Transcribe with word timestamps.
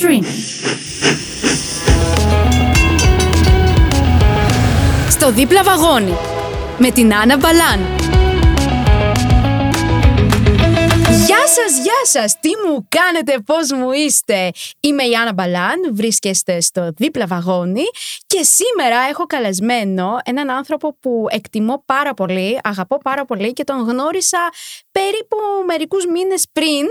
Stream. 0.00 0.24
Στο 5.10 5.32
δίπλα 5.32 5.62
βαγόνι 5.62 6.14
με 6.78 6.90
την 6.90 7.14
Άννα 7.14 7.36
Μπαλάν. 7.36 7.80
Γεια 11.26 11.46
σας, 11.46 11.78
γεια 11.82 12.00
σας! 12.02 12.40
Τι 12.40 12.48
μου 12.48 12.86
κάνετε, 12.88 13.38
πώς 13.46 13.72
μου 13.72 13.92
είστε! 13.92 14.50
Είμαι 14.80 15.02
η 15.02 15.14
Άννα 15.14 15.32
Μπαλάν, 15.32 15.74
βρίσκεστε 15.92 16.60
στο 16.60 16.90
δίπλα 16.96 17.26
βαγόνι 17.26 17.84
και 18.26 18.42
σήμερα 18.42 18.96
έχω 19.10 19.26
καλεσμένο 19.26 20.16
έναν 20.24 20.50
άνθρωπο 20.50 20.96
που 21.00 21.26
εκτιμώ 21.30 21.82
πάρα 21.86 22.14
πολύ, 22.14 22.58
αγαπώ 22.62 22.98
πάρα 22.98 23.24
πολύ 23.24 23.52
και 23.52 23.64
τον 23.64 23.88
γνώρισα 23.88 24.38
περίπου 24.92 25.36
μερικούς 25.66 26.06
μήνες 26.06 26.46
πριν 26.52 26.86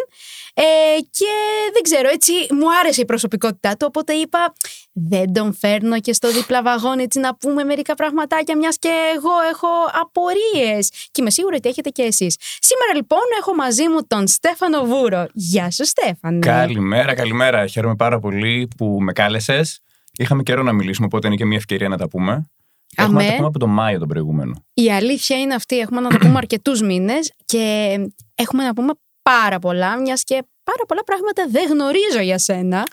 ε, 0.58 0.64
και 1.12 1.34
δεν 1.74 1.82
ξέρω, 1.84 2.10
έτσι 2.10 2.32
μου 2.32 2.78
άρεσε 2.80 3.02
η 3.02 3.06
προσωπικότητά 3.06 3.78
του, 3.78 3.86
οπότε 3.88 4.14
είπα 4.14 4.54
δεν 4.92 5.34
τον 5.34 5.54
φέρνω 5.54 6.00
και 6.00 6.14
στο 6.14 6.32
δίπλα 6.32 6.62
βαγόνι 6.62 7.04
έτσι 7.04 7.20
να 7.20 7.36
πούμε 7.36 7.64
μερικά 7.64 7.94
πραγματάκια 7.96 8.58
μιας 8.58 8.78
και 8.80 8.92
εγώ 9.16 9.30
έχω 9.52 9.68
απορίες 10.02 10.90
και 10.90 11.22
είμαι 11.22 11.30
σίγουρη 11.30 11.56
ότι 11.56 11.70
έχετε 11.70 11.90
και 11.90 12.02
εσείς. 12.02 12.36
Σήμερα 12.60 12.96
λοιπόν 12.96 13.20
έχω 13.40 13.56
μαζί 13.56 13.88
μου 13.88 14.08
τον 14.08 14.28
Στέφανο 14.28 14.86
Βούρο. 14.86 15.28
Γεια 15.34 15.72
σου 15.72 15.86
Στέφανο. 15.86 16.40
Καλημέρα, 16.40 17.14
καλημέρα. 17.14 17.68
Χαίρομαι 17.68 17.96
πάρα 17.96 18.20
πολύ 18.20 18.68
που 18.78 18.98
με 19.02 19.12
κάλεσες. 19.12 19.80
Είχαμε 20.18 20.44
καιρό 20.44 20.64
να 20.64 20.74
μιλήσουμε, 20.74 21.06
οπότε 21.06 21.28
είναι 21.28 21.36
και 21.36 21.46
μια 21.46 21.58
ευκαιρία 21.58 21.90
να 21.90 21.98
τα 21.98 22.08
πούμε. 22.08 22.50
Έχουμε 22.96 23.24
να 23.24 23.30
τα 23.30 23.36
πούμε 23.36 23.48
από 23.48 23.60
τον 23.60 23.70
Μάιο 23.70 24.00
τον 24.00 24.08
προηγούμενο. 24.08 24.66
Η 24.74 24.92
αλήθεια 24.92 25.40
είναι 25.40 25.54
αυτή. 25.54 25.80
Έχουμε 25.80 26.02
να 26.02 26.10
τα 26.10 26.18
πούμε 26.18 26.38
αρκετούς 26.38 26.82
μήνες 26.82 27.34
και 27.46 27.96
έχουμε 28.36 28.64
να 28.64 28.74
πούμε 28.74 28.94
πάρα 29.30 29.60
πολλά, 29.60 30.00
μιας 30.00 30.24
και 30.24 30.44
πάρα 30.64 30.86
πολλά 30.88 31.04
πράγματα 31.04 31.48
δεν 31.50 31.70
γνωρίζω 31.70 32.20
για 32.20 32.38
σένα. 32.38 32.88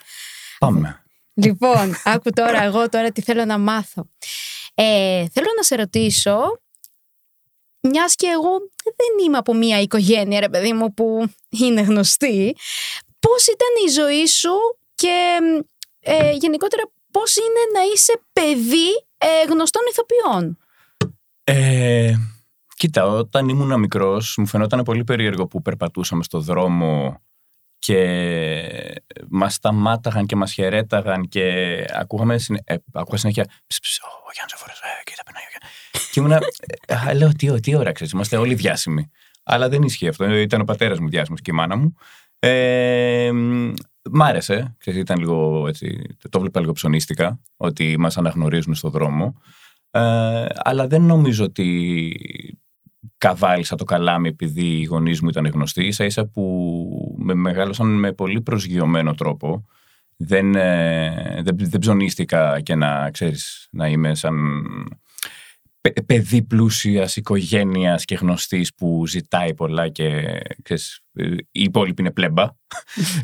Πάμε. 0.58 1.02
Λοιπόν, 1.34 1.94
άκου 2.04 2.30
τώρα 2.30 2.62
εγώ 2.62 2.88
τώρα 2.88 3.10
τι 3.10 3.22
θέλω 3.22 3.44
να 3.44 3.58
μάθω. 3.58 4.08
Ε, 4.74 5.26
θέλω 5.32 5.46
να 5.56 5.62
σε 5.62 5.74
ρωτήσω, 5.74 6.60
μιας 7.80 8.14
και 8.14 8.26
εγώ 8.26 8.50
δεν 8.82 9.26
είμαι 9.26 9.38
από 9.38 9.54
μια 9.54 9.80
οικογένεια, 9.80 10.40
ρε 10.40 10.48
παιδί 10.48 10.72
μου, 10.72 10.94
που 10.94 11.24
είναι 11.48 11.80
γνωστή, 11.80 12.56
πώς 13.20 13.46
ήταν 13.46 13.68
η 13.86 13.90
ζωή 13.90 14.26
σου 14.26 14.54
και 14.94 15.38
ε, 16.00 16.32
γενικότερα 16.32 16.82
πώς 17.10 17.36
είναι 17.36 17.78
να 17.78 17.80
είσαι 17.92 18.20
παιδί 18.32 18.88
ε, 19.18 19.46
γνωστών 19.48 19.82
ηθοποιών; 19.90 20.58
Ε, 21.44 22.14
κοίτα, 22.82 23.06
όταν 23.06 23.48
ήμουν 23.48 23.78
μικρός 23.80 24.36
μου 24.36 24.46
φαινόταν 24.46 24.82
πολύ 24.82 25.04
περίεργο 25.04 25.46
που 25.46 25.62
περπατούσαμε 25.62 26.22
στο 26.22 26.40
δρόμο 26.40 27.22
και 27.78 29.02
μας 29.28 29.54
σταμάταγαν 29.54 30.26
και 30.26 30.36
μας 30.36 30.52
χαιρέταγαν 30.52 31.28
και 31.28 31.44
ακούγαμε 31.92 32.34
ε, 32.64 32.76
ακούγα 32.92 33.16
συνέχεια 33.16 33.44
ο 33.44 34.30
Γιάννης 34.34 34.54
Αφορές, 34.54 34.78
ε, 34.78 35.02
κοίτα 35.04 35.22
περνάει 35.24 35.44
και 36.10 36.20
ήμουνα, 36.20 36.38
ε, 37.10 37.14
λέω 37.14 37.32
τι, 37.32 37.60
τι 37.60 37.74
ώρα 37.74 37.92
ξέρεις, 37.92 38.12
είμαστε 38.12 38.36
όλοι 38.36 38.54
διάσημοι 38.54 39.10
αλλά 39.42 39.68
δεν 39.68 39.82
ισχύει 39.82 40.08
αυτό, 40.08 40.34
ήταν 40.34 40.60
ο 40.60 40.64
πατέρας 40.64 40.98
μου 40.98 41.08
διάσημος 41.08 41.40
και 41.40 41.50
η 41.50 41.54
μάνα 41.54 41.76
μου. 41.76 41.94
Ε, 42.38 43.30
μ' 44.10 44.22
άρεσε, 44.22 44.74
ξέρεις, 44.78 45.00
ήταν 45.00 45.18
λίγο 45.18 45.66
έτσι, 45.68 46.16
το 46.30 46.40
βλέπα 46.40 46.60
λίγο 46.60 46.72
ψωνίστικα 46.72 47.40
ότι 47.56 47.98
μας 47.98 48.16
αναγνωρίζουν 48.16 48.74
στο 48.74 48.88
δρόμο. 48.88 49.34
Ε, 49.90 50.46
αλλά 50.54 50.86
δεν 50.86 51.02
νομίζω 51.02 51.44
ότι 51.44 52.61
καβάλισα 53.22 53.76
το 53.76 53.84
καλάμι 53.84 54.28
επειδή 54.28 54.66
οι 54.66 54.84
γονείς 54.84 55.20
μου 55.20 55.28
ήταν 55.28 55.46
γνωστοί, 55.46 55.86
ίσα 55.86 56.04
ίσα 56.04 56.26
που 56.26 57.16
με 57.18 57.34
μεγάλωσαν 57.34 57.86
με 57.98 58.12
πολύ 58.12 58.40
προσγειωμένο 58.40 59.14
τρόπο. 59.14 59.64
Δεν, 60.16 60.54
ε, 60.54 61.40
δεν, 61.44 61.56
δεν 61.58 61.80
ψωνίστηκα 61.80 62.60
και 62.60 62.74
να, 62.74 63.10
ξέρεις, 63.10 63.68
να 63.70 63.88
είμαι 63.88 64.14
σαν 64.14 64.36
παιδί 66.06 66.42
πλούσιας 66.42 67.16
οικογένειας 67.16 68.04
και 68.04 68.14
γνωστής 68.14 68.74
που 68.74 69.06
ζητάει 69.06 69.54
πολλά 69.54 69.88
και 69.88 70.38
ξέρεις, 70.62 71.00
η 71.52 71.62
υπόλοιπη 71.62 72.02
είναι 72.02 72.10
πλέμπα. 72.10 72.46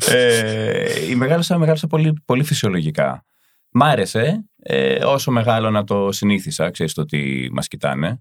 ε, 0.13 1.09
η 1.09 1.15
μεγάλωσα, 1.15 1.57
μεγάλωσα 1.57 1.87
πολύ, 1.87 2.13
πολύ 2.25 2.43
φυσιολογικά. 2.43 3.25
Μ' 3.71 3.83
άρεσε, 3.83 4.45
ε, 4.61 5.05
όσο 5.05 5.31
μεγάλο 5.31 5.69
να 5.69 5.83
το 5.83 6.11
συνήθισα, 6.11 6.71
ξέρεις 6.71 6.93
το 6.93 7.01
ότι 7.01 7.49
μας 7.51 7.67
κοιτάνε. 7.67 8.19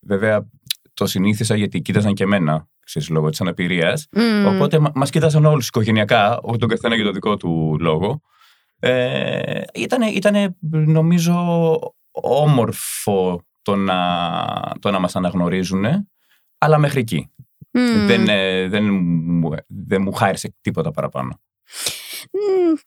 Βέβαια, 0.00 0.46
το 1.00 1.06
συνήθισα 1.06 1.56
γιατί 1.56 1.80
κοίταζαν 1.80 2.14
και 2.14 2.22
εμένα, 2.22 2.68
ξέρεις, 2.84 3.08
λόγω 3.08 3.28
της 3.28 3.40
αναπηρίας. 3.40 4.08
Οπότε 4.46 4.78
μας 4.94 5.10
κοίταζαν 5.10 5.44
όλους 5.44 5.66
οικογενειακά, 5.66 6.38
όχι 6.42 6.58
τον 6.58 6.68
καθένα 6.68 6.94
για 6.94 7.04
το 7.04 7.10
δικό 7.10 7.36
του 7.36 7.76
λόγο. 7.80 8.20
Ε, 8.78 9.62
ήτανε, 9.74 10.06
ήτανε, 10.06 10.56
νομίζω, 10.86 11.34
όμορφο 12.10 13.42
το 13.62 13.76
να, 13.76 13.98
το 14.78 14.90
να 14.90 14.98
μας 14.98 15.16
αναγνωρίζουν, 15.16 15.84
αλλά 16.58 16.78
μέχρι 16.78 17.00
εκεί. 17.00 17.30
Δεν, 18.06 18.28
ε, 18.28 18.68
δεν, 18.68 18.84
δεν 19.66 20.02
μου 20.02 20.12
χάρισε 20.12 20.54
τίποτα 20.60 20.90
παραπάνω 20.90 21.40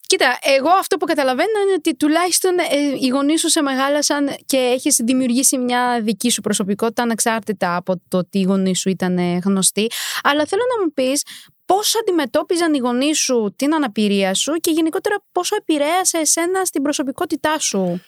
κοίτα, 0.07 0.37
εγώ 0.41 0.69
αυτό 0.69 0.97
που 0.97 1.05
καταλαβαίνω 1.05 1.59
είναι 1.63 1.73
ότι 1.77 1.95
τουλάχιστον 1.95 2.57
ε, 2.59 2.63
οι 2.99 3.07
γονείς 3.07 3.39
σου 3.39 3.49
σε 3.49 3.61
μεγάλασαν 3.61 4.35
και 4.45 4.57
έχεις 4.57 4.99
δημιουργήσει 5.03 5.57
μια 5.57 6.01
δική 6.01 6.29
σου 6.29 6.41
προσωπικότητα 6.41 7.03
ανεξάρτητα 7.03 7.75
από 7.75 8.01
το 8.07 8.17
ότι 8.17 8.39
οι 8.39 8.43
γονείς 8.43 8.79
σου 8.79 8.89
ήταν 8.89 9.17
ε, 9.17 9.37
γνωστοί. 9.37 9.87
Αλλά 10.23 10.45
θέλω 10.45 10.61
να 10.77 10.83
μου 10.83 10.93
πεις 10.93 11.25
πώς 11.65 11.95
αντιμετώπιζαν 11.95 12.73
οι 12.73 12.77
γονείς 12.77 13.19
σου 13.19 13.53
την 13.55 13.73
αναπηρία 13.73 14.33
σου 14.33 14.53
και 14.53 14.71
γενικότερα 14.71 15.15
πόσο 15.31 15.55
επηρέασε 15.55 16.17
εσένα 16.17 16.65
στην 16.65 16.81
προσωπικότητά 16.81 17.59
σου 17.59 18.01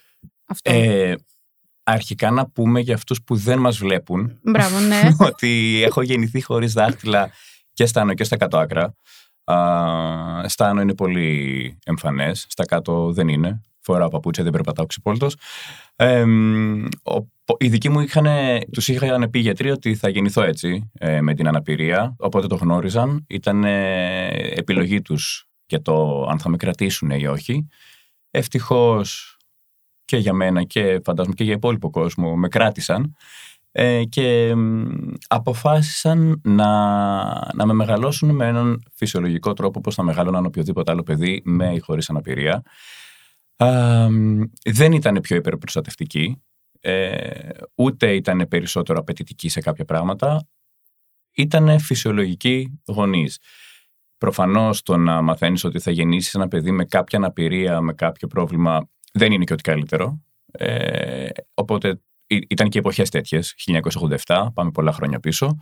αυτό. 0.46 0.72
Ε, 0.72 1.16
αρχικά 1.84 2.32
να 2.32 2.50
πούμε 2.50 2.80
για 2.80 2.96
αυτούς 2.96 3.24
που 3.24 3.36
δεν 3.36 3.60
μας 3.60 3.78
βλέπουν 3.78 4.40
Μπράβο, 4.42 4.80
ναι. 4.80 5.02
ότι 5.30 5.82
έχω 5.86 6.02
γεννηθεί 6.02 6.42
χωρίς 6.42 6.74
δάχτυλα 6.74 7.32
και 7.74 7.86
στα 7.86 8.02
άνω 8.02 8.14
και 8.14 8.24
στα 8.24 8.38
κάτω 8.38 8.66
άκρα. 9.46 10.50
Στα 10.50 10.70
άνω 10.70 10.82
είναι 10.82 10.96
πολύ 10.96 11.78
εμφανές, 11.86 12.46
στα 12.50 12.66
κάτω 12.66 13.12
δεν 13.12 13.28
είναι. 13.28 13.62
Φοράω 13.80 14.08
παπούτσια, 14.08 14.44
δεν 14.44 14.52
περπατάω 14.54 14.86
ξυπόλυτος. 14.86 15.36
Ε, 15.96 16.26
οι 17.58 17.68
δικοί 17.68 17.90
μου 17.90 18.00
είχαν, 18.00 18.28
τους 18.72 18.88
είχαν 18.88 19.30
πει 19.30 19.40
γιατροί 19.40 19.72
ότι 19.72 19.96
θα 19.96 20.10
γεννηθώ 20.10 20.42
έτσι 20.42 20.92
ε, 20.94 21.22
με 21.22 21.34
την 21.34 21.48
αναπηρία, 21.48 22.16
οπότε 22.18 22.48
το 22.48 22.56
γνώριζαν. 22.56 23.26
Ήταν 23.30 23.64
ε, 23.64 24.28
επιλογή 24.56 25.02
τους 25.02 25.48
για 25.66 25.82
το 25.82 26.26
αν 26.30 26.40
θα 26.40 26.50
με 26.50 26.58
κρατήσουν 26.58 27.10
ή 27.10 27.28
όχι. 27.28 27.68
Ευτυχώς 28.32 29.38
και 30.06 30.18
για 30.18 30.34
μένα 30.34 30.64
και 30.64 31.02
φαντάζομαι 31.04 31.36
και 31.36 31.44
για 31.44 31.54
υπόλοιπο 31.54 31.90
κόσμο 31.90 32.36
με 32.36 32.48
κράτησαν 32.48 33.16
ε, 33.78 34.04
και 34.04 34.54
αποφάσισαν 35.28 36.42
να, 36.44 36.66
να 37.54 37.66
με 37.66 37.74
μεγαλώσουν 37.74 38.36
με 38.36 38.48
έναν 38.48 38.84
φυσιολογικό 38.94 39.54
τρόπο 39.54 39.80
όπως 39.80 39.96
θα 39.96 40.04
μεγαλώναν 40.04 40.46
οποιοδήποτε 40.46 40.92
άλλο 40.92 41.04
παιδί 41.04 41.42
με 41.46 41.74
ή 41.74 41.80
χωρίς 41.80 42.10
αναπηρία. 42.10 42.64
δεν 44.64 44.92
ήταν 44.92 45.22
πιο 45.22 45.36
υπερπροστατευτικοί, 45.36 46.44
ε, 46.80 47.50
ούτε 47.76 48.16
ήταν 48.16 48.46
περισσότερο 48.50 49.00
απαιτητικοί 49.00 49.50
σε 49.50 49.60
κάποια 49.60 49.86
πράγματα. 49.86 50.48
Ήταν 51.36 51.80
φυσιολογικοί 51.80 52.80
γονείς. 52.88 53.40
Προφανώς 54.18 54.82
το 54.82 54.98
να 54.98 55.22
μαθαίνεις 55.22 55.64
ότι 55.64 55.80
θα 55.80 55.92
γεννήσεις 55.92 56.34
ένα 56.34 56.48
παιδί 56.48 56.72
με 56.72 56.86
κάποια 56.86 57.18
αναπηρία, 57.18 57.82
με 57.82 57.94
κάποιο 57.94 58.28
πρόβλημα, 58.28 58.90
δεν 59.14 59.32
είναι 59.32 59.44
και 59.44 59.54
ό,τι 59.54 59.62
καλύτερο. 59.62 60.22
Ε, 60.52 61.28
οπότε 61.54 62.00
ήταν 62.28 62.70
και 62.70 62.80
εποχές 62.80 63.10
τέτοιες, 63.10 63.54
1987, 64.26 64.48
πάμε 64.54 64.72
πολλά 64.72 64.92
χρόνια 64.92 65.20
πίσω. 65.20 65.58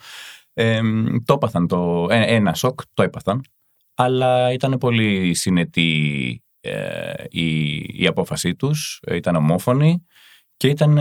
Ε, 0.53 0.81
το 1.25 1.33
έπαθαν, 1.33 1.67
το, 1.67 2.07
ε, 2.09 2.35
ένα 2.35 2.53
σοκ 2.53 2.79
το 2.93 3.03
έπαθαν, 3.03 3.43
αλλά 3.93 4.51
ήταν 4.51 4.77
πολύ 4.77 5.33
συνετή 5.33 6.43
ε, 6.59 7.13
η, 7.29 7.75
η 8.01 8.07
απόφασή 8.07 8.55
τους, 8.55 8.99
ε, 9.03 9.15
ήταν 9.15 9.35
ομόφωνη 9.35 10.05
και 10.57 10.67
ήταν, 10.67 10.95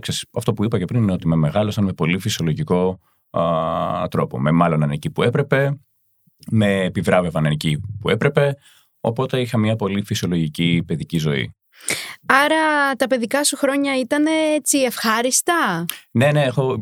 ξέρεις, 0.00 0.24
αυτό 0.32 0.52
που 0.52 0.64
είπα 0.64 0.78
και 0.78 0.84
πριν 0.84 1.02
είναι 1.02 1.12
ότι 1.12 1.26
με 1.26 1.36
μεγάλωσαν 1.36 1.84
με 1.84 1.92
πολύ 1.92 2.18
φυσιολογικό 2.18 2.98
τρόπο. 4.10 4.40
Με 4.40 4.50
μάλλον 4.50 4.90
εκεί 4.90 5.10
που 5.10 5.22
έπρεπε, 5.22 5.78
με 6.50 6.80
επιβράβευαν 6.84 7.44
εκεί 7.44 7.80
που 8.00 8.10
έπρεπε, 8.10 8.56
οπότε 9.00 9.40
είχα 9.40 9.58
μια 9.58 9.76
πολύ 9.76 10.04
φυσιολογική 10.04 10.82
παιδική 10.86 11.18
ζωή. 11.18 11.54
Άρα 12.26 12.92
τα 12.96 13.06
παιδικά 13.06 13.44
σου 13.44 13.56
χρόνια 13.56 13.98
ήταν 13.98 14.26
έτσι 14.54 14.78
ευχάριστα; 14.78 15.84
Ναι, 16.10 16.32
ναι, 16.32 16.42
έχω, 16.42 16.80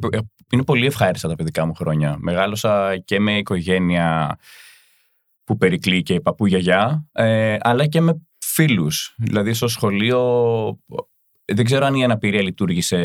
είναι 0.53 0.65
πολύ 0.65 0.87
ευχάριστα 0.87 1.29
τα 1.29 1.35
παιδικά 1.35 1.67
μου 1.67 1.75
χρόνια. 1.75 2.17
Μεγάλωσα 2.19 2.97
και 3.05 3.21
με 3.21 3.37
οικογένεια 3.37 4.39
που 5.45 5.57
περικλεί 5.57 6.03
και 6.03 6.21
παππού 6.21 6.47
γιαγιά, 6.47 7.07
ε, 7.13 7.57
αλλά 7.61 7.87
και 7.87 8.01
με 8.01 8.27
φίλους. 8.39 9.15
Δηλαδή 9.19 9.53
στο 9.53 9.69
σχολείο 9.69 10.21
δεν 11.55 11.65
ξέρω 11.65 11.87
αν 11.87 11.95
η 11.95 12.05
αναπηρία 12.05 12.43
λειτουργήσε 12.43 12.99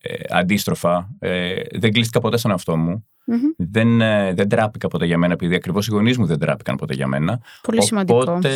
ε, 0.00 0.14
αντίστροφα. 0.28 1.08
Ε, 1.18 1.62
δεν 1.72 1.92
κλείστηκα 1.92 2.20
ποτέ 2.20 2.36
στον 2.36 2.50
εαυτό 2.50 2.76
μου. 2.76 3.06
Μμμ. 3.24 3.38
Δεν, 3.56 4.00
ε, 4.00 4.32
δεν 4.34 4.48
τράπηκα 4.48 4.88
ποτέ 4.88 5.06
για 5.06 5.18
μένα, 5.18 5.32
επειδή 5.32 5.54
ακριβώς 5.54 5.86
οι 5.86 5.90
γονείς 5.90 6.18
μου 6.18 6.26
δεν 6.26 6.38
τράπηκαν 6.38 6.76
ποτέ 6.76 6.94
για 6.94 7.06
μένα. 7.06 7.40
Πολύ 7.62 7.82
σημαντικό. 7.82 8.18
Οπότε 8.18 8.50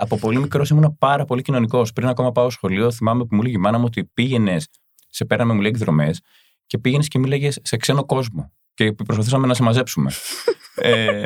από 0.00 0.16
πολύ 0.16 0.40
μικρός 0.40 0.70
ήμουν 0.70 0.96
πάρα 0.98 1.24
πολύ 1.24 1.42
κοινωνικός. 1.42 1.92
Πριν 1.92 2.08
ακόμα 2.08 2.32
πάω 2.32 2.50
σχολείο, 2.50 2.90
θυμάμαι 2.90 3.24
που 3.24 3.34
μου 3.34 3.40
έλεγε 3.40 3.56
η 3.56 3.60
μάνα 3.60 3.78
μου 3.78 3.84
ότι 3.86 4.04
πήγαινες, 4.04 4.68
σε 5.08 5.24
πέραμε 5.24 5.52
μου 5.52 5.60
λέει 5.60 5.70
εκδρομές 5.70 6.20
και 6.66 6.78
πήγαινες 6.78 7.08
και 7.08 7.18
μίλαγες 7.18 7.58
σε 7.62 7.76
ξένο 7.76 8.04
κόσμο. 8.04 8.52
Και 8.74 8.92
προσπαθήσαμε 8.92 9.46
να 9.46 9.54
σε 9.54 9.62
μαζέψουμε. 9.62 10.10
ε, 10.74 11.22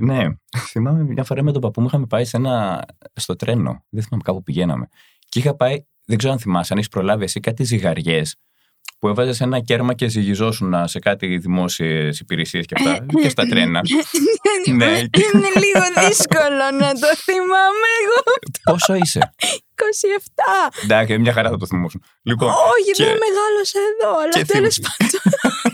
ναι, 0.00 0.26
θυμάμαι 0.58 1.02
μια 1.02 1.24
φορά 1.24 1.42
με 1.42 1.52
τον 1.52 1.60
παππού 1.60 1.80
μου 1.80 1.86
είχαμε 1.86 2.06
πάει 2.06 2.24
σε 2.24 2.36
ένα, 2.36 2.84
στο 3.14 3.36
τρένο. 3.36 3.84
Δεν 3.88 4.02
θυμάμαι 4.02 4.22
κάπου 4.24 4.42
πηγαίναμε. 4.42 4.88
Και 5.28 5.38
είχα 5.38 5.56
πάει, 5.56 5.84
δεν 6.06 6.18
ξέρω 6.18 6.32
αν 6.32 6.38
θυμάσαι, 6.38 6.72
αν 6.72 6.78
έχεις 6.78 6.90
προλάβει 6.90 7.24
εσύ 7.24 7.40
κάτι 7.40 7.64
ζυγαριές 7.64 8.34
που 8.98 9.08
έβαζες 9.08 9.40
ένα 9.40 9.60
κέρμα 9.60 9.94
και 9.94 10.08
ζυγιζόσουν 10.08 10.88
σε 10.88 10.98
κάτι 10.98 11.38
δημόσιες 11.38 12.20
υπηρεσίες 12.20 12.66
και 12.66 12.74
αυτά. 12.78 13.06
και 13.22 13.28
στα 13.28 13.46
τρένα. 13.46 13.80
Ναι. 14.74 14.84
Είναι 14.84 15.48
λίγο 15.54 15.84
δύσκολο 16.08 16.64
να 16.80 16.92
το 16.92 17.06
θυμάμαι 17.16 17.88
εγώ. 18.02 18.22
Πόσο 18.62 18.94
είσαι; 18.94 19.34
27. 19.40 20.84
Εντάξει, 20.84 21.18
μια 21.18 21.32
χαρά 21.32 21.50
θα 21.50 21.56
το 21.56 21.66
θυμόσουν. 21.66 22.02
Λοιπόν, 22.22 22.48
Όχι, 22.48 22.90
και- 22.92 23.04
δεν 23.04 23.16
μεγάλωσα 23.18 23.78
εδώ, 23.94 24.18
αλλά 24.20 24.32
και 24.32 24.44
τέλος 24.44 24.74
θυμ- 24.74 24.86
πάντων. 24.96 25.20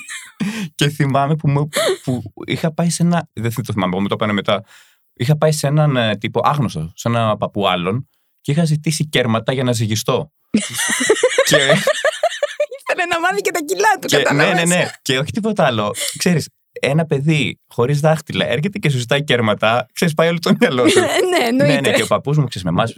και 0.75 0.89
θυμάμαι 0.89 1.37
που, 1.37 1.49
μου- 1.51 1.69
που 2.05 2.23
είχα 2.47 2.73
πάει 2.75 2.91
σε 2.91 3.03
ένα. 3.03 3.29
Δεν 3.33 3.53
το 3.55 3.73
θυμάμαι, 3.73 4.01
μου 4.01 4.07
το 4.09 4.17
πάνε 4.17 4.33
μετά. 4.33 4.65
Είχα 5.13 5.37
πάει 5.37 5.53
σε 5.53 5.67
έναν 5.67 5.97
ε, 5.97 6.17
τύπο 6.17 6.41
άγνωστο, 6.45 6.93
σε 6.95 7.09
ένα 7.09 7.37
παππού 7.37 7.69
άλλον 7.69 8.09
και 8.45 8.53
είχα 8.53 8.65
ζητήσει 8.65 9.07
κέρματα 9.07 9.53
για 9.53 9.65
να 9.65 9.73
ζυγιστώ. 9.73 10.33
και, 11.49 11.57
Ήθελε 11.57 13.05
να 13.11 13.21
μάθει 13.21 13.41
και 13.41 13.51
τα 13.51 13.61
κιλά 13.65 13.99
του, 14.01 14.07
και, 14.07 14.17
ναι, 14.17 14.23
κατάλαβες; 14.23 14.69
ναι, 14.69 14.75
ναι. 14.75 14.91
Και 15.03 15.19
όχι 15.19 15.31
τίποτα 15.31 15.67
άλλο. 15.67 15.95
Ξέρεις, 16.19 16.49
ένα 16.81 17.07
παιδί 17.07 17.61
χωρίς 17.69 18.01
δάχτυλα 18.01 18.47
έρχεται 18.47 18.79
και 18.79 18.91
σου 18.91 18.99
ζητάει 18.99 19.25
κέρματα, 19.25 19.87
ξέρεις, 19.93 20.15
πάει 20.15 20.29
όλο 20.29 20.39
το 20.39 20.53
μυαλό 20.61 20.89
σου. 20.91 21.01
ναι, 21.01 21.07
ναι, 21.07 21.45
εννοείται. 21.47 21.81
ναι, 21.81 21.93
και 21.93 22.03
ο 22.03 22.07
παππούς 22.07 22.37
μου 22.39 22.47
ξέρεις 22.47 22.69
με 22.69 22.71
εμάς. 22.71 22.95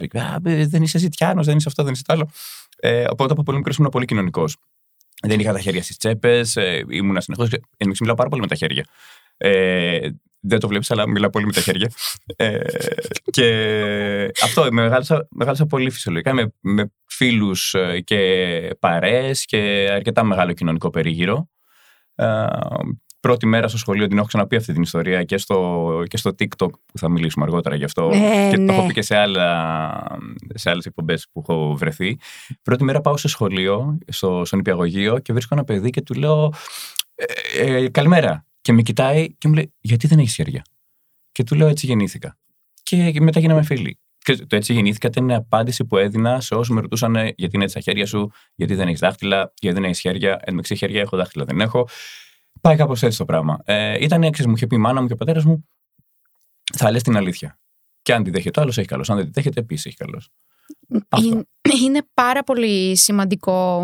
Δεν 0.69 0.83
είσαι 0.83 0.97
ζητιάνος, 0.97 1.45
δεν 1.45 1.57
είσαι 1.57 1.67
αυτό, 1.67 1.83
δεν 1.83 1.93
είσαι 1.93 2.03
το 2.05 2.13
άλλο. 2.13 2.29
Ε, 2.79 3.05
οπότε 3.09 3.31
από 3.31 3.43
πολύ 3.43 3.57
μικρός 3.57 3.77
ήμουν 3.77 3.91
πολύ 3.91 4.05
κοινωνικός. 4.05 4.57
Δεν 5.21 5.39
είχα 5.39 5.53
τα 5.53 5.59
χέρια 5.59 5.83
στις 5.83 5.97
τσέπες, 5.97 6.55
ε, 6.55 6.85
ήμουνα 6.89 7.21
συνεχώς. 7.21 7.49
Εμεί 7.77 7.93
μιλάω 7.99 8.15
πάρα 8.15 8.29
πολύ 8.29 8.41
με 8.41 8.47
τα 8.47 8.55
χέρια. 8.55 8.85
Ε, 9.37 10.09
δεν 10.47 10.59
το 10.59 10.67
βλέπεις, 10.67 10.91
αλλά 10.91 11.09
μιλάω 11.09 11.29
πολύ 11.29 11.45
με 11.45 11.51
τα 11.51 11.61
χέρια. 11.61 11.91
Ε, 12.35 12.57
και 13.29 14.31
αυτό, 14.43 14.63
με 14.63 14.81
μεγάλωσα, 14.81 15.27
μεγάλωσα 15.29 15.65
πολύ 15.65 15.89
φυσιολογικά 15.89 16.33
με, 16.33 16.53
με 16.59 16.91
φίλους 17.05 17.75
και 18.03 18.69
παρέες 18.79 19.45
και 19.45 19.89
αρκετά 19.91 20.23
μεγάλο 20.23 20.53
κοινωνικό 20.53 20.89
περίγυρο. 20.89 21.49
Ε, 22.15 22.45
πρώτη 23.19 23.45
μέρα 23.45 23.67
στο 23.67 23.77
σχολείο 23.77 24.07
την 24.07 24.17
έχω 24.17 24.27
ξαναπεί 24.27 24.55
αυτή 24.55 24.73
την 24.73 24.81
ιστορία 24.81 25.23
και 25.23 25.37
στο, 25.37 26.03
και 26.07 26.17
στο 26.17 26.31
TikTok 26.39 26.69
που 26.85 26.97
θα 26.97 27.09
μιλήσουμε 27.09 27.45
αργότερα 27.45 27.75
γι' 27.75 27.83
αυτό. 27.83 28.09
Ε, 28.13 28.49
και 28.49 28.57
ναι. 28.57 28.65
το 28.65 28.73
έχω 28.73 28.87
πει 28.87 28.93
και 28.93 29.01
σε, 29.01 29.15
άλλα, 29.15 30.17
σε 30.53 30.69
άλλες 30.69 30.85
εκπομπές 30.85 31.27
που 31.31 31.39
έχω 31.39 31.75
βρεθεί. 31.75 32.17
Πρώτη 32.61 32.83
μέρα 32.83 33.01
πάω 33.01 33.17
στο 33.17 33.27
σχολείο, 33.27 33.97
στο, 34.07 34.41
στο 34.45 34.55
νηπιαγωγείο 34.55 35.19
και 35.19 35.33
βρίσκω 35.33 35.55
ένα 35.55 35.63
παιδί 35.63 35.89
και 35.89 36.01
του 36.01 36.13
λέω 36.13 36.53
ε, 37.15 37.75
ε, 37.75 37.89
καλημέρα. 37.89 38.46
Και 38.67 38.73
με 38.73 38.81
κοιτάει 38.81 39.33
και 39.37 39.47
μου 39.47 39.53
λέει 39.53 39.73
γιατί 39.79 40.07
δεν 40.07 40.19
έχεις 40.19 40.33
χέρια; 40.33 40.61
Και 41.31 41.43
του 41.43 41.55
λέω 41.55 41.67
έτσι 41.67 41.85
γεννήθηκα. 41.85 42.37
Και 42.83 43.21
μετά 43.21 43.39
γίναμε 43.39 43.63
φίλοι. 43.63 43.99
Και 44.17 44.35
το 44.35 44.55
έτσι 44.55 44.73
γεννήθηκα 44.73 45.07
ήταν 45.07 45.29
η 45.29 45.33
απάντηση 45.33 45.85
που 45.85 45.97
έδινα 45.97 46.41
σε 46.41 46.55
όσους 46.55 46.75
με 46.75 46.81
ρωτούσαν 46.81 47.15
ε, 47.15 47.33
γιατί 47.37 47.55
είναι 47.55 47.63
έτσι 47.63 47.75
τα 47.75 47.81
χέρια 47.81 48.05
σου, 48.05 48.31
γιατί 48.55 48.75
δεν 48.75 48.87
έχεις 48.87 48.99
δάχτυλα, 48.99 49.53
γιατί 49.59 49.75
δεν 49.75 49.85
έχεις 49.85 49.99
χέρια. 49.99 50.31
Εν 50.31 50.53
μεταξύ 50.53 50.75
χέρια 50.75 51.01
έχω, 51.01 51.17
δάχτυλα 51.17 51.45
δεν 51.45 51.61
έχω. 51.61 51.87
Πάει 52.61 52.75
κάπως 52.75 53.03
έτσι 53.03 53.17
το 53.17 53.25
πράγμα. 53.25 53.59
Ε, 53.63 54.03
ήταν, 54.03 54.21
ξέρεις, 54.21 54.45
μου 54.45 54.53
είχε 54.55 54.67
πει 54.67 54.75
η 54.75 54.79
μάνα 54.79 55.01
μου 55.01 55.07
και 55.07 55.13
ο 55.13 55.15
πατέρας 55.15 55.45
μου, 55.45 55.67
θα 56.73 56.91
λες 56.91 57.03
την 57.03 57.17
αλήθεια. 57.17 57.59
Και 58.01 58.13
αν 58.13 58.23
τη 58.23 58.29
δέχεται 58.29 58.59
ο 58.59 58.63
άλλος, 58.63 58.77
έχει 58.77 58.87
καλός. 58.87 59.09
Αν 59.09 59.15
δεν 59.15 59.25
τη 59.25 59.31
δέχεται, 59.31 59.59
επίσης 59.59 59.85
έχει 59.85 59.95
καλός. 59.95 60.29
Αυτό. 61.09 61.27
Είναι- 61.27 61.43
Είναι 61.81 61.99
πάρα 62.13 62.43
πολύ 62.43 62.97
σημαντικό 62.97 63.81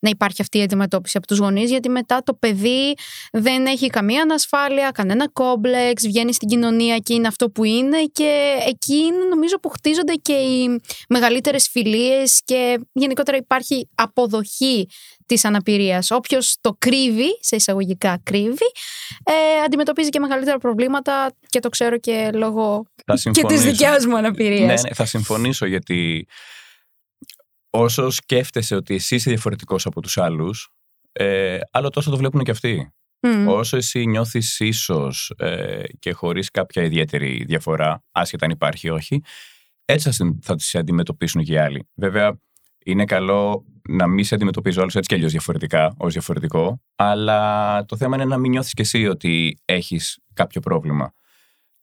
να 0.00 0.08
υπάρχει 0.10 0.42
αυτή 0.42 0.58
η 0.58 0.62
αντιμετώπιση 0.62 1.16
από 1.16 1.26
τους 1.26 1.38
γονείς 1.38 1.70
γιατί 1.70 1.88
μετά 1.88 2.22
το 2.24 2.34
παιδί 2.34 2.94
δεν 3.32 3.66
έχει 3.66 3.86
καμία 3.86 4.22
ανασφάλεια, 4.22 4.90
κανένα 4.90 5.28
κόμπλεξ, 5.32 6.06
βγαίνει 6.06 6.32
στην 6.32 6.48
κοινωνία 6.48 6.98
και 6.98 7.14
είναι 7.14 7.26
αυτό 7.28 7.50
που 7.50 7.64
είναι 7.64 8.04
και 8.12 8.54
εκεί 8.66 8.94
είναι 8.94 9.24
νομίζω 9.30 9.56
που 9.60 9.68
χτίζονται 9.68 10.12
και 10.14 10.32
οι 10.32 10.80
μεγαλύτερες 11.08 11.68
φιλίες 11.68 12.40
και 12.44 12.78
γενικότερα 12.92 13.36
υπάρχει 13.36 13.88
αποδοχή 13.94 14.86
της 15.26 15.44
αναπηρίας. 15.44 16.10
Όποιος 16.10 16.56
το 16.60 16.76
κρύβει, 16.78 17.38
σε 17.40 17.56
εισαγωγικά 17.56 18.20
κρύβει, 18.22 18.66
ε, 19.24 19.62
αντιμετωπίζει 19.64 20.08
και 20.08 20.20
μεγαλύτερα 20.20 20.58
προβλήματα 20.58 21.32
και 21.48 21.60
το 21.60 21.68
ξέρω 21.68 21.98
και 21.98 22.30
λόγω 22.34 22.82
Θα 22.94 23.02
και 23.04 23.12
της 23.12 23.20
συμφωνήσω. 23.20 23.62
δικιάς 23.64 24.06
μου 24.06 24.16
αναπηρίας. 24.16 24.60
Ναι, 24.82 24.88
ναι, 24.88 24.94
θα 24.94 25.04
συμφωνήσω 25.04 25.66
γιατί 25.66 26.26
όσο 27.70 28.10
σκέφτεσαι 28.10 28.74
ότι 28.74 28.94
εσύ 28.94 29.14
είσαι 29.14 29.30
διαφορετικός 29.30 29.86
από 29.86 30.00
τους 30.02 30.18
άλλους, 30.18 30.68
ε, 31.12 31.58
άλλο 31.70 31.90
τόσο 31.90 32.10
το 32.10 32.16
βλέπουν 32.16 32.42
και 32.42 32.50
αυτοί. 32.50 32.90
Μμ. 33.20 33.48
Όσο 33.48 33.76
εσύ 33.76 34.06
νιώθεις 34.06 34.60
ίσως 34.60 35.32
ε, 35.38 35.82
και 35.98 36.12
χωρίς 36.12 36.50
κάποια 36.50 36.82
ιδιαίτερη 36.82 37.44
διαφορά, 37.46 38.04
άσχετα 38.12 38.44
αν 38.44 38.50
υπάρχει 38.50 38.86
ή 38.86 38.90
όχι, 38.90 39.22
έτσι 39.84 40.06
θα 40.06 40.12
συν- 40.14 40.44
θα 40.44 40.54
τις 40.54 40.74
αντιμετωπίσουν 40.74 41.42
και 41.44 41.52
οι 41.52 41.58
άλλοι. 41.58 41.88
Βέβαια, 41.94 42.40
είναι 42.86 43.04
καλό 43.04 43.64
να 43.88 44.06
μην 44.06 44.24
σε 44.24 44.34
αντιμετωπίζει 44.34 44.80
όλους 44.80 44.94
έτσι 44.94 45.08
και 45.08 45.14
αλλιώς 45.14 45.30
διαφορετικά, 45.30 45.94
ως 45.98 46.12
διαφορετικό, 46.12 46.82
αλλά 46.96 47.84
το 47.84 47.96
θέμα 47.96 48.16
είναι 48.16 48.24
να 48.24 48.38
μην 48.38 48.50
νιώθεις 48.50 48.72
και 48.72 48.82
εσύ 48.82 49.06
ότι 49.06 49.58
έχεις 49.64 50.18
κάποιο 50.32 50.60
πρόβλημα. 50.60 51.14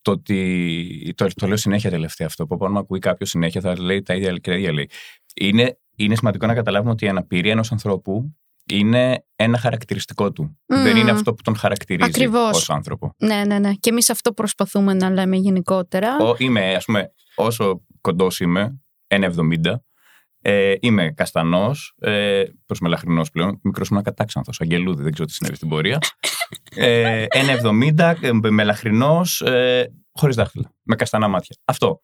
Το 0.02 0.12
ότι. 0.12 1.14
Το, 1.18 1.28
το 1.36 1.48
λέω 1.48 1.58
συνέχεια 1.58 1.90
τελευταία 1.90 2.28
αυτό. 2.28 2.46
Που 2.48 2.56
όταν 2.56 2.72
με 2.72 2.80
ακούει 2.80 3.00
κάποιος 3.00 3.30
συνέχεια 3.30 3.62
θα 3.62 3.80
λέει 3.80 4.02
τα 4.02 4.16
ίδια 4.16 4.32
και 4.32 4.50
τα 4.50 4.56
ίδια 4.56 4.74
λέει. 4.74 4.90
Είναι, 5.36 5.80
είναι 5.96 6.16
σημαντικό 6.16 6.46
να 6.46 6.54
καταλάβουμε 6.54 6.92
ότι 6.92 7.06
η 7.06 7.08
αναπηρία 7.08 7.52
ενός 7.52 7.72
ανθρώπου 7.72 8.36
είναι 8.66 9.26
ένα 9.36 9.58
χαρακτηριστικό 9.58 10.32
του. 10.32 10.60
Μμμ. 10.68 10.84
Δεν 10.84 10.98
είναι 10.98 11.12
αυτό 11.12 11.34
που 11.34 11.42
τον 11.42 11.56
χαρακτηρίζει 11.56 12.10
Ακριβώς. 12.10 12.58
ως 12.58 12.70
άνθρωπο. 12.70 13.16
Ναι, 13.18 13.44
ναι, 13.46 13.60
ναι. 13.60 13.74
Και 13.74 13.90
εμείς 13.90 14.10
αυτό 14.10 14.34
προσπαθούμε 14.34 14.94
να 14.94 15.10
λέμε 15.10 15.36
γενικότερα. 15.36 16.18
Ο, 16.18 16.36
είμαι, 16.38 16.76
ας 16.76 16.86
πούμε, 16.86 17.14
όσο 17.36 17.82
κοντός 18.02 18.40
είμαι, 18.40 18.82
1,70. 19.08 19.76
Ε, 20.46 20.76
είμαι 20.80 21.12
καστανός, 21.12 21.96
ε, 22.00 22.44
προς 22.66 22.80
μελαχρινός 22.80 23.30
πλέον. 23.30 23.60
Μικρός 23.64 23.90
ήμουν 23.90 24.04
κατάξανθο, 24.04 24.52
αγγελούδι, 24.60 25.04
δεν 25.04 25.12
ξέρω 25.12 25.28
τι 25.28 25.34
συνέβη 25.34 25.56
στην 25.56 25.70
πορεία. 25.70 26.00
Ε, 26.76 27.26
1,70, 27.30 28.18
ε, 28.22 28.32
μελαχρινός, 28.32 29.42
ε, 29.42 29.94
χωρίς 30.12 30.36
δάχτυλα. 30.36 30.72
Με 30.84 30.96
καστανά 30.96 31.28
μάτια. 31.28 31.56
Αυτό. 31.66 32.02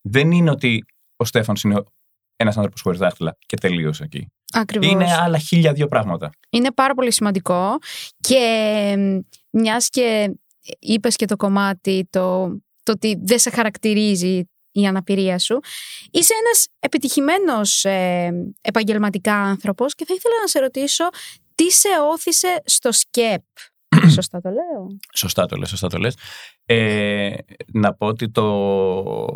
Δεν 0.00 0.30
είναι 0.30 0.50
ότι 0.50 0.84
ο 1.16 1.24
Στέφανος 1.24 1.62
είναι 1.62 1.82
ένας 2.36 2.56
άνθρωπος 2.56 2.80
χωρίς 2.80 2.98
δάχτυλα 2.98 3.36
και 3.46 3.56
τελείωσε 3.56 4.04
εκεί. 4.04 4.26
Ακριβώς. 4.52 4.90
Είναι 4.90 5.14
άλλα 5.14 5.38
χίλια 5.38 5.72
δύο 5.72 5.86
πράγματα. 5.86 6.30
Είναι 6.50 6.72
πάρα 6.72 6.94
πολύ 6.94 7.12
σημαντικό 7.12 7.78
και 8.20 8.44
μιας 9.50 9.88
και 9.88 10.34
είπες 10.78 11.16
και 11.16 11.26
το 11.26 11.36
κομμάτι 11.36 12.06
το, 12.10 12.48
το 12.82 12.92
ότι 12.92 13.18
δεν 13.22 13.38
σε 13.38 13.50
χαρακτηρίζει 13.50 14.42
η 14.72 14.86
αναπηρία 14.86 15.38
σου. 15.38 15.60
Είσαι 16.10 16.34
ένας 16.44 16.68
επιτυχημένος 16.78 17.84
ε, 17.84 18.30
επαγγελματικά 18.60 19.34
άνθρωπος 19.34 19.94
και 19.94 20.04
θα 20.04 20.14
ήθελα 20.14 20.34
να 20.40 20.46
σε 20.46 20.58
ρωτήσω 20.58 21.08
τι 21.54 21.70
σε 21.70 21.88
όθησε 22.12 22.62
στο 22.64 22.92
σκέπ. 22.92 23.42
Σωστά 24.14 24.40
το 24.40 24.50
λέω; 24.50 24.96
Σωστά 25.14 25.46
το 25.46 25.56
λες, 25.56 25.68
σωστά 25.68 25.88
το 25.88 25.98
λες. 25.98 26.16
Ε, 26.64 27.34
να 27.72 27.94
πω 27.94 28.06
ότι 28.06 28.30
το, 28.30 29.26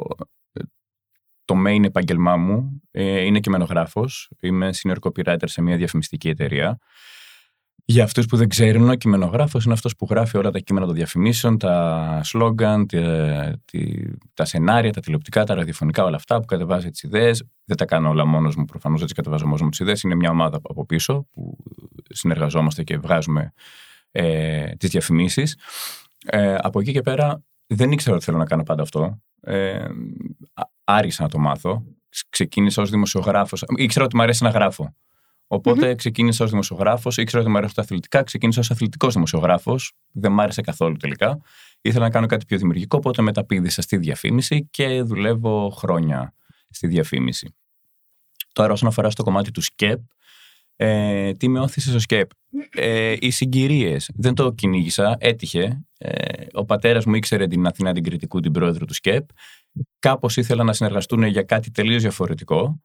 το 1.45 1.55
main 1.66 1.85
επάγγελμά 1.85 2.37
μου 2.37 2.83
ε, 2.90 3.21
είναι 3.21 3.40
κειμενογράφος. 3.40 4.31
Είμαι 4.40 4.71
senior 4.83 4.97
copywriter 5.00 5.45
σε 5.45 5.62
μια 5.62 5.76
διαφημιστική 5.76 6.28
εταιρεία. 6.28 6.78
Για 7.88 8.05
αυτούς 8.05 8.26
που 8.26 8.37
δεν 8.37 8.49
ξέρουν, 8.49 8.88
ο 8.90 8.95
κειμενογράφος 8.95 9.64
είναι 9.64 9.73
αυτός 9.75 9.97
που 9.97 10.07
γράφει 10.11 10.37
όλα 10.37 10.50
τα 10.50 10.59
κείμενα 10.59 10.87
των 10.87 10.95
διαφημίσεων, 10.95 11.59
τα 11.59 12.21
σλόγκαν, 12.23 12.87
τα, 12.87 13.61
τη- 13.64 14.05
τα 14.35 14.45
σενάρια, 14.45 14.93
τα 14.93 15.00
τηλεοπτικά, 15.00 15.45
τα 15.45 15.55
ραδιοφωνικά, 15.55 16.05
όλα 16.05 16.16
αυτά 16.16 16.38
που 16.40 16.45
κατεβάζει 16.45 16.90
τις 16.90 17.02
ιδέες. 17.02 17.45
Δεν 17.64 17.76
τα 17.76 17.85
κάνω 17.85 18.09
όλα 18.09 18.25
μόνος 18.25 18.57
μου, 18.57 18.64
προφανώς 18.64 19.02
έτσι 19.02 19.14
κατεβάζω 19.14 19.45
μόνος 19.45 19.61
μου 19.62 19.69
τις 19.69 19.78
ιδέες. 19.78 20.02
Είναι 20.02 20.14
μια 20.14 20.31
ομάδα 20.31 20.57
από 20.62 20.87
πίσω 20.87 21.26
που 21.33 21.57
συνεργαζόμαστε 22.09 22.83
και 22.83 22.99
βγάζουμε 22.99 23.52
ε, 24.11 24.66
τις 24.76 24.90
διαφημίσεις. 24.90 25.59
Ε, 26.26 26.55
από 26.61 26.81
εκεί 26.81 26.93
και 26.93 27.00
πέρα 27.00 27.43
δεν 27.66 27.93
ήξερα 27.93 28.14
ότι 28.16 28.25
θέλω 28.25 28.38
να 28.38 28.45
κάνω 28.47 28.62
πάντα 28.62 28.83
αυτό. 28.83 29.21
Ε, 29.40 29.75
α- 30.55 30.69
άργησα 30.85 31.23
να 31.23 31.28
το 31.28 31.38
μάθω. 31.38 31.83
Ξ- 32.09 32.26
Ξεκίνησα 32.31 32.83
ως 32.83 32.90
δημοσιογράφος. 32.90 33.64
Ήξερα 33.76 34.05
ότι 34.05 34.16
μου 34.16 34.23
αρέσει 34.23 34.43
να 34.45 34.50
γράφω. 34.50 34.95
Οποτε 35.47 35.95
ξεκίνησα 35.95 36.45
ως 36.45 36.50
δημοσιογράφος. 36.50 37.17
Ήξερα 37.17 37.43
ότι 37.43 37.50
μου 37.50 37.57
αρέσουν 37.57 37.75
τα 37.75 37.83
αθλητικά. 37.83 38.23
Ξεκίνησα 38.23 38.61
ως 38.61 38.71
αθλητικός 38.71 39.15
δημοσιογράφος. 39.15 39.93
Δεν 40.12 40.33
μ' 40.33 40.41
άρεσε 40.41 40.61
καθόλου 40.61 40.97
τελικά. 40.97 41.41
Ήθελα 41.81 42.05
να 42.05 42.11
κάνω 42.11 42.26
κάτι 42.26 42.45
πιο 42.45 42.59
δημιουργικό, 42.59 42.97
οπότε 42.99 43.23
μεταπήδησα 43.23 43.83
στη 43.83 43.97
διαφήμιση 43.97 44.69
και 44.71 45.03
δουλεύω 45.03 45.71
χρόνια 45.71 46.35
στη 46.71 46.87
διαφήμιση. 46.87 47.55
Τώρα, 48.53 48.73
όσον 48.73 48.88
αφορά 48.88 49.11
στο 49.11 49.23
κομμάτι 49.23 49.50
του 49.50 49.61
ΣΚΕΠ, 49.61 50.00
ε, 50.76 51.33
τι 51.33 51.49
με 51.49 51.61
όθησε 51.61 51.91
στο 51.91 51.99
ΣΚΕΠ. 51.99 52.31
Ε, 52.71 53.15
οι 53.19 53.31
συγκυρίες. 53.31 54.11
Δεν 54.15 54.35
το 54.35 54.53
κυνήγησα, 54.53 55.17
έτυχε. 55.19 55.85
Ε, 55.99 56.47
ο 56.53 56.65
πατέρας 56.65 57.05
μου 57.05 57.15
ήξερε 57.15 57.47
την 57.47 57.67
Αθηνά 57.67 57.93
την 57.93 58.03
Κρητικού, 58.03 58.41
την 58.41 58.53
πρόεδρο 58.53 58.85
του 58.85 58.95
ΣΚΕΠ. 58.95 59.29
Κάπως 59.99 60.37
ήθελα 60.37 60.65
να 60.65 60.73
συνεργαστούν 60.73 61.23
για 61.23 61.43
κάτι 61.43 61.71
τελείως 61.71 62.03
διαφορετικό. 62.03 62.81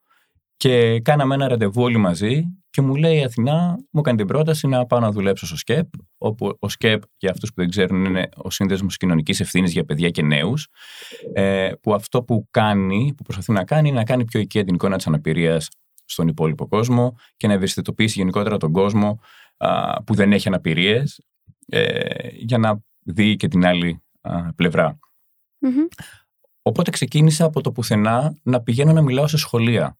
Και 0.61 0.99
κάναμε 0.99 1.35
ένα 1.35 1.47
ραντεβού 1.47 1.81
όλοι 1.81 1.97
μαζί 1.97 2.43
και 2.69 2.81
μου 2.81 2.95
λέει 2.95 3.17
η 3.17 3.23
Αθηνά, 3.23 3.77
μου 3.91 4.01
κάνει 4.01 4.17
την 4.17 4.27
πρόταση 4.27 4.67
να 4.67 4.85
πάω 4.85 4.99
να 4.99 5.11
δουλέψω 5.11 5.45
στο 5.45 5.57
ΣΚΕΠ, 5.57 5.87
όπου 6.17 6.55
ο 6.59 6.69
ΣΚΕΠ, 6.69 7.01
για 7.17 7.29
αυτούς 7.31 7.49
που 7.49 7.55
δεν 7.55 7.69
ξέρουν, 7.69 8.05
είναι 8.05 8.29
ο 8.35 8.49
Σύνδεσμος 8.49 8.97
Κοινωνικής 8.97 9.39
Ευθύνης 9.39 9.71
για 9.71 9.85
Παιδιά 9.85 10.09
και 10.09 10.21
Νέους, 10.21 10.67
ε, 11.33 11.71
που 11.81 11.93
αυτό 11.93 12.23
που 12.23 12.47
κάνει, 12.51 13.13
που 13.17 13.23
προσπαθεί 13.23 13.51
να 13.51 13.63
κάνει, 13.63 13.87
είναι 13.87 13.97
να 13.97 14.03
κάνει 14.03 14.25
πιο 14.25 14.39
οικία 14.39 14.63
την 14.63 14.73
εικόνα 14.73 14.95
της 14.95 15.07
αναπηρίας 15.07 15.69
στον 16.05 16.27
υπόλοιπο 16.27 16.67
κόσμο 16.67 17.15
και 17.37 17.47
να 17.47 17.53
ευαισθητοποιήσει 17.53 18.19
γενικότερα 18.19 18.57
τον 18.57 18.71
κόσμο 18.71 19.19
α, 19.57 20.03
που 20.03 20.13
δεν 20.13 20.31
έχει 20.31 20.47
αναπηρίες, 20.47 21.21
ε, 21.67 22.27
για 22.31 22.57
να 22.57 22.79
δει 22.99 23.35
και 23.35 23.47
την 23.47 23.65
άλλη 23.65 24.03
α, 24.21 24.53
πλευρα 24.53 24.99
Οπότε 26.61 26.91
ξεκίνησα 26.91 27.45
από 27.45 27.61
το 27.61 27.71
πουθενά 27.71 28.37
να 28.43 28.61
πηγαίνω 28.61 28.93
να 28.93 29.01
μιλάω 29.01 29.27
σε 29.27 29.37
σχολεία. 29.37 29.95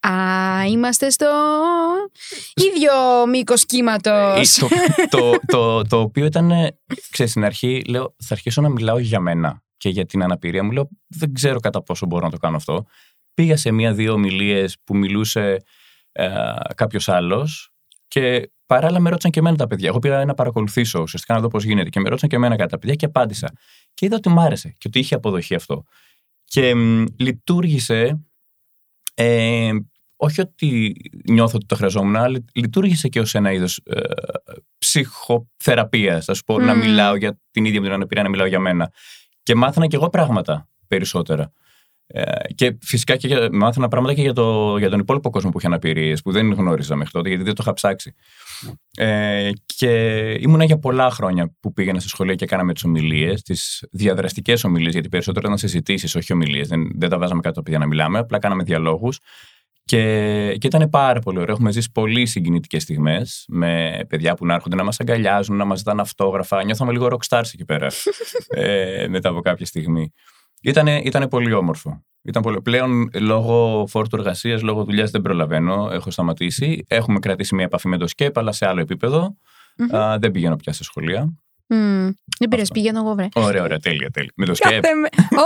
Α, 0.00 0.66
είμαστε 0.66 1.10
στο 1.10 1.26
ίδιο 2.54 2.92
μήκος 3.28 3.66
κύματος. 3.66 4.58
Ε, 4.58 4.62
το, 5.08 5.30
το, 5.30 5.38
το, 5.46 5.82
το, 5.82 6.00
οποίο 6.00 6.24
ήταν, 6.24 6.50
ξέρεις, 7.10 7.32
στην 7.32 7.44
αρχή 7.44 7.82
λέω, 7.88 8.14
θα 8.18 8.34
αρχίσω 8.34 8.60
να 8.60 8.68
μιλάω 8.68 8.98
για 8.98 9.20
μένα 9.20 9.62
και 9.76 9.88
για 9.88 10.06
την 10.06 10.22
αναπηρία 10.22 10.64
μου. 10.64 10.70
Λέω, 10.70 10.88
δεν 11.06 11.34
ξέρω 11.34 11.60
κατά 11.60 11.82
πόσο 11.82 12.06
μπορώ 12.06 12.24
να 12.24 12.30
το 12.30 12.36
κάνω 12.36 12.56
αυτό. 12.56 12.84
Πήγα 13.34 13.56
σε 13.56 13.70
μία-δύο 13.70 14.12
ομιλίες 14.12 14.76
που 14.84 14.96
μιλούσε 14.96 15.56
ε, 16.12 16.28
κάποιος 16.74 17.08
άλλος 17.08 17.72
και 18.08 18.50
παράλληλα 18.66 19.00
με 19.00 19.08
ρώτησαν 19.08 19.30
και 19.30 19.38
εμένα 19.38 19.56
τα 19.56 19.66
παιδιά. 19.66 19.88
Εγώ 19.88 19.98
πήγα 19.98 20.24
να 20.24 20.34
παρακολουθήσω 20.34 21.00
ουσιαστικά 21.00 21.34
να 21.34 21.40
δω 21.40 21.48
πώς 21.48 21.64
γίνεται 21.64 21.88
και 21.88 22.00
με 22.00 22.08
ρώτησαν 22.08 22.28
και 22.28 22.36
εμένα 22.36 22.56
κάτι 22.56 22.70
τα 22.70 22.78
παιδιά 22.78 22.94
και 22.94 23.04
απάντησα. 23.06 23.52
Και 23.94 24.06
είδα 24.06 24.16
ότι 24.16 24.28
μου 24.28 24.40
άρεσε 24.40 24.68
και 24.68 24.88
ότι 24.88 24.98
είχε 24.98 25.14
αποδοχή 25.14 25.54
αυτό. 25.54 25.84
Και 26.44 26.74
μ, 26.74 27.04
λειτουργήσε 27.18 28.27
ε, 29.20 29.70
όχι 30.16 30.40
ότι 30.40 30.94
νιώθω 31.28 31.56
ότι 31.56 31.66
το 31.66 31.74
χρειαζόμουν, 31.74 32.16
αλλά 32.16 32.38
λειτουργήσε 32.54 33.08
και 33.08 33.20
ως 33.20 33.34
ένα 33.34 33.52
είδος 33.52 33.80
ε, 33.84 34.00
ψυχοθεραπείας. 34.78 36.28
Α 36.28 36.34
πω, 36.46 36.60
να 36.60 36.74
μιλάω 36.74 37.16
για 37.16 37.40
την 37.50 37.64
ίδια 37.64 37.80
μου 37.80 37.84
την 37.86 37.94
αναπηρία, 37.94 38.22
να 38.22 38.28
μιλάω 38.28 38.46
για 38.46 38.58
μένα. 38.58 38.92
Και 39.42 39.54
μάθανα 39.54 39.86
κι 39.86 39.94
εγώ 39.94 40.08
πράγματα 40.08 40.68
περισσότερα. 40.88 41.52
Ε, 42.10 42.52
και 42.54 42.78
φυσικά 42.82 43.16
και 43.16 43.26
για, 43.26 43.48
μάθανα 43.52 43.88
πράγματα 43.88 44.14
και 44.14 44.22
για, 44.22 44.32
το, 44.32 44.76
για 44.78 44.90
τον 44.90 44.98
υπόλοιπο 44.98 45.30
κόσμο 45.30 45.50
που 45.50 45.58
είχε 45.58 45.66
αναπηρίες, 45.66 46.22
που 46.22 46.32
δεν 46.32 46.52
γνώριζα 46.52 46.96
μέχρι 46.96 47.12
τότε, 47.12 47.28
γιατί 47.28 47.44
δεν 47.44 47.54
το 47.54 47.62
είχα 47.62 47.72
ψάξει. 47.72 48.14
Ε, 48.96 49.50
και 49.76 49.90
ήμουνα 50.40 50.64
για 50.64 50.78
πολλά 50.78 51.10
χρόνια 51.10 51.54
που 51.60 51.72
πήγαινα 51.72 52.00
στη 52.00 52.08
σχολεία 52.08 52.34
και 52.34 52.46
κάναμε 52.46 52.72
τις 52.72 52.84
ομιλίες, 52.84 53.42
τις 53.42 53.86
διαδραστικές 53.90 54.64
ομιλίες, 54.64 54.92
γιατί 54.92 55.08
περισσότερο 55.08 55.46
ήταν 55.46 55.58
συζητήσεις, 55.58 56.14
όχι 56.14 56.32
ομιλίες. 56.32 56.68
Δεν, 56.68 56.90
δεν 56.94 57.08
τα 57.08 57.18
βάζαμε 57.18 57.40
κάτω 57.40 57.62
για 57.66 57.78
να 57.78 57.86
μιλάμε, 57.86 58.18
απλά 58.18 58.38
κάναμε 58.38 58.62
διαλόγους. 58.62 59.18
Και, 59.84 60.56
και 60.58 60.66
ήταν 60.66 60.90
πάρα 60.90 61.20
πολύ 61.20 61.38
ωραίο. 61.38 61.54
Έχουμε 61.54 61.72
ζήσει 61.72 61.90
πολύ 61.92 62.26
συγκινητικές 62.26 62.82
στιγμές 62.82 63.44
με 63.48 64.00
παιδιά 64.08 64.34
που 64.34 64.46
να 64.46 64.54
έρχονται 64.54 64.76
να 64.76 64.84
μας 64.84 65.00
αγκαλιάζουν, 65.00 65.56
να 65.56 65.64
μας 65.64 65.82
δίνουν 65.82 66.00
αυτόγραφα. 66.00 66.64
Νιώθαμε 66.64 66.92
λίγο 66.92 67.08
rockstars 67.10 67.50
εκεί 67.54 67.64
πέρα 67.64 67.86
ε, 68.48 69.06
μετά 69.08 69.28
από 69.28 69.40
κάποια 69.40 69.66
στιγμή. 69.66 70.12
Ήτανε, 70.62 71.00
ήτανε 71.04 71.28
πολύ 71.28 71.52
όμορφο. 71.52 72.02
Ήταν 72.22 72.42
πολύ... 72.42 72.62
Πλέον 72.62 73.10
λόγω 73.14 73.86
φόρτου 73.88 74.16
εργασίας, 74.16 74.62
λόγω 74.62 74.84
δουλειάς 74.84 75.10
δεν 75.10 75.22
προλαβαίνω. 75.22 75.88
Έχω 75.92 76.10
σταματήσει. 76.10 76.84
Έχουμε 76.88 77.18
κρατήσει 77.18 77.54
μια 77.54 77.64
επαφή 77.64 77.88
με 77.88 77.98
το 77.98 78.06
ΣΚΕΠ, 78.06 78.38
αλλά 78.38 78.52
σε 78.52 78.66
άλλο 78.66 78.80
επίπεδο. 78.80 79.36
Mm-hmm. 79.78 79.96
Α, 79.96 80.18
δεν 80.18 80.30
πηγαίνω 80.30 80.56
πια 80.56 80.72
σε 80.72 80.84
σχολεία. 80.84 81.34
Mm. 81.74 82.10
Δεν 82.38 82.48
πειράζει, 82.48 82.70
πηγαίνω 82.72 82.98
εγώ, 82.98 83.14
βρε. 83.14 83.28
Ωραία, 83.34 83.62
ωραία, 83.62 83.78
τέλεια, 83.78 84.10
τέλεια. 84.10 84.32
Με 84.36 84.46
το 84.46 84.54
ΣΚΕΠ. 84.54 84.84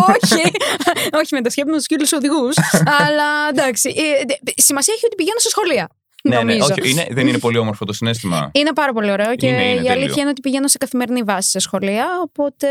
όχι, 0.09 0.43
όχι 1.21 1.35
με 1.35 1.41
το 1.43 1.51
ΣΚΕΠ, 1.51 1.69
με 1.69 1.77
τους 1.77 1.87
κύριου 1.87 2.07
οδηγούς. 2.15 2.57
αλλά 3.01 3.49
εντάξει. 3.51 3.89
Ε, 3.89 4.53
σημασία 4.63 4.95
έχει 4.97 5.07
ότι 5.07 5.15
πηγαίνω 5.15 5.39
σε 5.39 5.49
σχολεία. 5.49 5.89
Ναι, 6.25 6.43
ναι, 6.43 6.55
όχι, 6.63 6.91
είναι, 6.91 7.07
δεν 7.11 7.27
είναι 7.27 7.39
πολύ 7.39 7.59
όμορφο 7.59 7.85
το 7.85 7.93
συνέστημα. 7.93 8.51
Είναι 8.53 8.73
πάρα 8.73 8.93
πολύ 8.93 9.11
ωραίο 9.11 9.37
και 9.37 9.47
είναι, 9.47 9.63
είναι 9.63 9.83
η 9.83 9.91
αλήθεια 9.91 10.23
είναι 10.23 10.31
ότι 10.31 10.41
πηγαίνω 10.41 10.69
σε 10.69 10.79
καθημερινή 10.79 11.23
βάση 11.23 11.51
σε 11.51 11.59
σχολεία. 11.59 12.07
Οπότε 12.23 12.69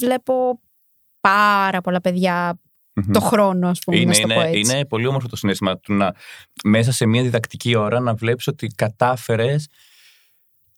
βλέπω 0.00 0.60
πάρα 1.20 1.80
πολλά 1.80 2.00
παιδιά 2.00 2.60
το 3.12 3.20
χρόνο, 3.20 3.68
ας 3.68 3.78
πούμε. 3.78 3.98
Είναι, 3.98 4.12
να 4.26 4.34
είναι, 4.34 4.48
έτσι. 4.48 4.58
είναι 4.58 4.86
πολύ 4.86 5.06
όμορφο 5.06 5.28
το 5.28 5.36
συνέστημα 5.36 5.78
του 5.78 5.94
να 5.94 6.14
μέσα 6.64 6.92
σε 6.92 7.06
μια 7.06 7.22
διδακτική 7.22 7.74
ώρα 7.74 8.00
να 8.00 8.14
βλέπεις 8.14 8.46
ότι 8.46 8.66
κατάφερες 8.66 9.68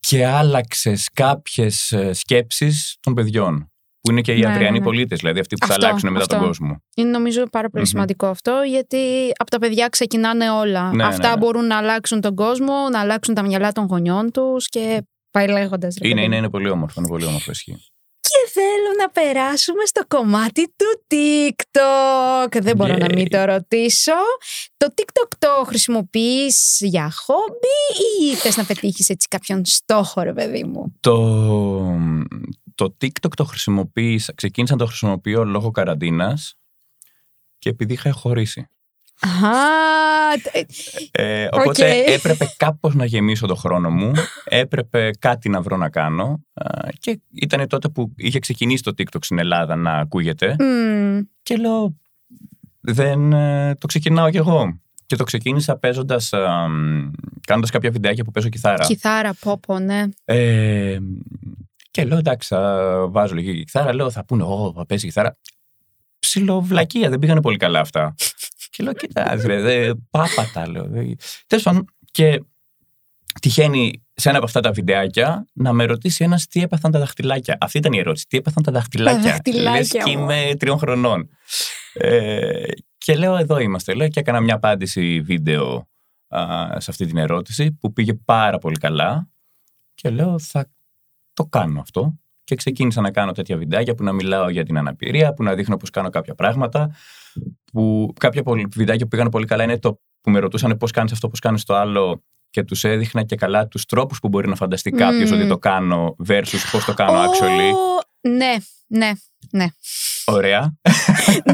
και 0.00 0.26
άλλαξες 0.26 1.08
κάποιες 1.12 1.94
σκέψεις 2.12 2.96
των 3.00 3.14
παιδιών. 3.14 3.70
Που 4.00 4.10
είναι 4.10 4.20
και 4.20 4.32
οι 4.32 4.38
ναι, 4.38 4.46
αυριανοί 4.46 4.72
ναι, 4.72 4.78
ναι. 4.78 4.84
πολίτες, 4.84 5.18
δηλαδή 5.18 5.40
αυτοί 5.40 5.56
που 5.56 5.66
αυτό, 5.68 5.80
θα 5.80 5.86
αλλάξουν 5.86 6.10
μετά 6.10 6.22
αυτό. 6.22 6.36
τον 6.36 6.46
κόσμο. 6.46 6.82
Είναι 6.96 7.10
νομίζω 7.10 7.42
πάρα 7.50 7.70
πολύ 7.70 7.84
mm-hmm. 7.84 7.88
σημαντικό 7.88 8.26
αυτό, 8.26 8.62
γιατί 8.66 9.32
από 9.38 9.50
τα 9.50 9.58
παιδιά 9.58 9.88
ξεκινάνε 9.88 10.50
όλα. 10.50 10.94
Ναι, 10.94 11.04
Αυτά 11.04 11.28
ναι, 11.28 11.34
ναι. 11.34 11.36
μπορούν 11.36 11.66
να 11.66 11.76
αλλάξουν 11.76 12.20
τον 12.20 12.34
κόσμο, 12.34 12.74
να 12.92 13.00
αλλάξουν 13.00 13.34
τα 13.34 13.42
μυαλά 13.42 13.72
των 13.72 13.84
γονιών 13.84 14.30
τους 14.30 14.68
και 14.68 15.02
πάει 15.30 15.48
λέγοντας. 15.48 15.96
Είναι, 16.00 16.22
είναι, 16.22 16.36
είναι 16.36 16.50
πολύ 16.50 16.70
όμορφο. 16.70 17.00
Είναι 17.00 17.08
πολύ 17.08 17.24
όμορφο, 17.24 17.50
ισχύει. 17.50 17.84
Και 18.60 18.66
θέλω 18.66 18.94
να 18.98 19.10
περάσουμε 19.10 19.84
στο 19.84 20.02
κομμάτι 20.08 20.66
του 20.76 21.04
TikTok. 21.08 22.62
Δεν 22.62 22.76
μπορώ 22.76 22.96
να 22.96 23.06
μην 23.14 23.30
το 23.30 23.44
ρωτήσω. 23.44 24.12
Το 24.76 24.94
TikTok 24.94 25.28
το 25.38 25.64
χρησιμοποιείς 25.66 26.78
για 26.80 27.10
χόμπι 27.10 28.30
ή 28.30 28.34
θες 28.34 28.56
να 28.56 28.64
πετύχεις 28.64 29.08
έτσι 29.08 29.28
κάποιον 29.28 29.64
στόχο, 29.64 30.22
ρε 30.22 30.32
παιδί 30.32 30.64
μου; 30.64 30.96
Το, 31.00 31.16
το 32.74 32.96
TikTok 33.00 33.34
το 33.36 33.44
χρησιμοποιείς, 33.44 34.30
ξεκίνησα 34.34 34.72
να 34.72 34.78
το 34.78 34.86
χρησιμοποιώ 34.86 35.44
λόγω 35.44 35.70
καραντίνας 35.70 36.54
και 37.58 37.68
επειδή 37.68 37.92
είχα 37.92 38.12
χωρίσει. 38.12 38.68
Ε, 41.10 41.48
οπότε 41.50 42.04
έπρεπε 42.06 42.54
κάπως 42.56 42.94
να 42.94 43.04
γεμίσω 43.04 43.46
το 43.46 43.54
χρόνο 43.54 43.90
μου, 43.90 44.12
έπρεπε 44.44 45.10
κάτι 45.18 45.48
να 45.48 45.60
βρω 45.60 45.76
να 45.76 45.88
κάνω 45.88 46.44
και 46.98 47.20
ήταν 47.32 47.66
τότε 47.66 47.88
που 47.88 48.12
είχε 48.16 48.38
ξεκινήσει 48.38 48.82
το 48.82 48.92
TikTok 48.98 49.18
στην 49.20 49.38
Ελλάδα 49.38 49.76
να 49.76 49.92
ακούγεται 49.92 50.56
και 51.42 51.56
λέω 51.56 51.94
δεν 52.80 53.32
ε, 53.32 53.74
το 53.74 53.86
ξεκινάω 53.86 54.30
κι 54.30 54.36
εγώ. 54.36 54.80
Και 55.06 55.16
το 55.16 55.24
ξεκίνησα 55.24 55.76
παίζοντας, 55.76 56.28
κάνοντας 57.46 57.70
κάποια 57.70 57.90
βιντεάκια 57.90 58.24
που 58.24 58.30
παίζω 58.30 58.48
κιθάρα. 58.48 58.84
Κιθάρα, 58.84 59.34
πόπο, 59.40 59.78
ναι. 59.78 60.04
Ε, 60.24 60.98
και 61.90 62.04
λέω 62.04 62.18
εντάξει, 62.18 62.54
βάζω 63.08 63.34
λίγη 63.34 63.64
κιθάρα. 63.64 63.94
Λέω 63.94 64.10
θα 64.10 64.24
πούνε, 64.24 64.42
Ω, 64.42 64.72
θα 64.76 64.86
παίζει 64.86 65.06
κιθάρα. 65.06 65.38
Ψιλοβλακία, 66.18 67.08
δεν 67.08 67.18
πήγανε 67.18 67.40
πολύ 67.40 67.56
καλά 67.56 67.80
αυτά. 67.80 68.14
Και 68.70 68.82
λέω, 68.82 68.92
κοίτα, 68.92 69.36
δε, 69.36 69.92
πάπατα, 70.10 70.68
λέω. 70.68 70.84
Τέλος 71.46 71.64
πάντων, 71.64 71.84
και 72.10 72.42
τυχαίνει 73.40 74.04
σε 74.14 74.28
ένα 74.28 74.38
από 74.38 74.46
αυτά 74.46 74.60
τα 74.60 74.70
βιντεάκια 74.72 75.46
να 75.52 75.72
με 75.72 75.84
ρωτήσει 75.84 76.24
ένας 76.24 76.46
τι 76.46 76.62
έπαθαν 76.62 76.90
τα 76.90 76.98
δαχτυλάκια. 76.98 77.58
Αυτή 77.60 77.78
ήταν 77.78 77.92
η 77.92 77.98
ερώτηση. 77.98 78.26
Τι 78.28 78.36
έπαθαν 78.36 78.62
τα 78.62 78.72
δαχτυλάκια. 78.72 79.22
Τα 79.22 79.28
δαχτυλάκια. 79.28 80.02
και 80.02 80.10
είμαι 80.10 80.52
τριών 80.58 80.78
χρονών. 80.78 81.28
Ε, 81.92 82.64
και 82.98 83.16
λέω, 83.16 83.36
εδώ 83.36 83.58
είμαστε. 83.58 83.94
Λέω, 83.94 84.08
και 84.08 84.20
έκανα 84.20 84.40
μια 84.40 84.54
απάντηση 84.54 85.20
βίντεο 85.20 85.88
α, 86.28 86.66
σε 86.80 86.90
αυτή 86.90 87.06
την 87.06 87.16
ερώτηση 87.16 87.72
που 87.72 87.92
πήγε 87.92 88.14
πάρα 88.14 88.58
πολύ 88.58 88.76
καλά. 88.76 89.28
Και 89.94 90.10
λέω, 90.10 90.38
θα 90.38 90.70
το 91.32 91.44
κάνω 91.44 91.80
αυτό. 91.80 92.14
Και 92.50 92.56
ξεκίνησα 92.56 93.00
να 93.00 93.10
κάνω 93.10 93.32
τέτοια 93.32 93.56
βιντεάκια 93.56 93.94
που 93.94 94.04
να 94.04 94.12
μιλάω 94.12 94.48
για 94.48 94.64
την 94.64 94.78
αναπηρία, 94.78 95.34
που 95.34 95.42
να 95.42 95.54
δείχνω 95.54 95.76
πώ 95.76 95.86
κάνω 95.88 96.10
κάποια 96.10 96.34
πράγματα 96.34 96.94
που 97.72 98.12
κάποια 98.20 98.42
βιντεάκια 98.76 99.04
που 99.04 99.08
πήγαν 99.08 99.28
πολύ 99.28 99.46
καλά 99.46 99.62
είναι 99.62 99.78
το 99.78 100.00
που 100.20 100.30
με 100.30 100.38
ρωτούσαν 100.38 100.76
πώς 100.76 100.90
κάνεις 100.90 101.12
αυτό, 101.12 101.28
πώς 101.28 101.38
κάνεις 101.38 101.64
το 101.64 101.74
άλλο 101.74 102.24
και 102.50 102.62
τους 102.62 102.84
έδειχνα 102.84 103.22
και 103.22 103.36
καλά 103.36 103.68
τους 103.68 103.84
τρόπους 103.84 104.18
που 104.18 104.28
μπορεί 104.28 104.48
να 104.48 104.54
φανταστεί 104.54 104.90
κάποιος 104.90 105.30
mm. 105.30 105.34
ότι 105.34 105.46
το 105.48 105.58
κάνω 105.58 106.16
versus 106.28 106.68
πώς 106.72 106.84
το 106.84 106.94
κάνω 106.94 107.18
actually. 107.20 107.70
Ναι, 108.20 108.54
ναι, 108.86 109.10
ναι. 109.50 109.66
Ωραία. 110.32 110.74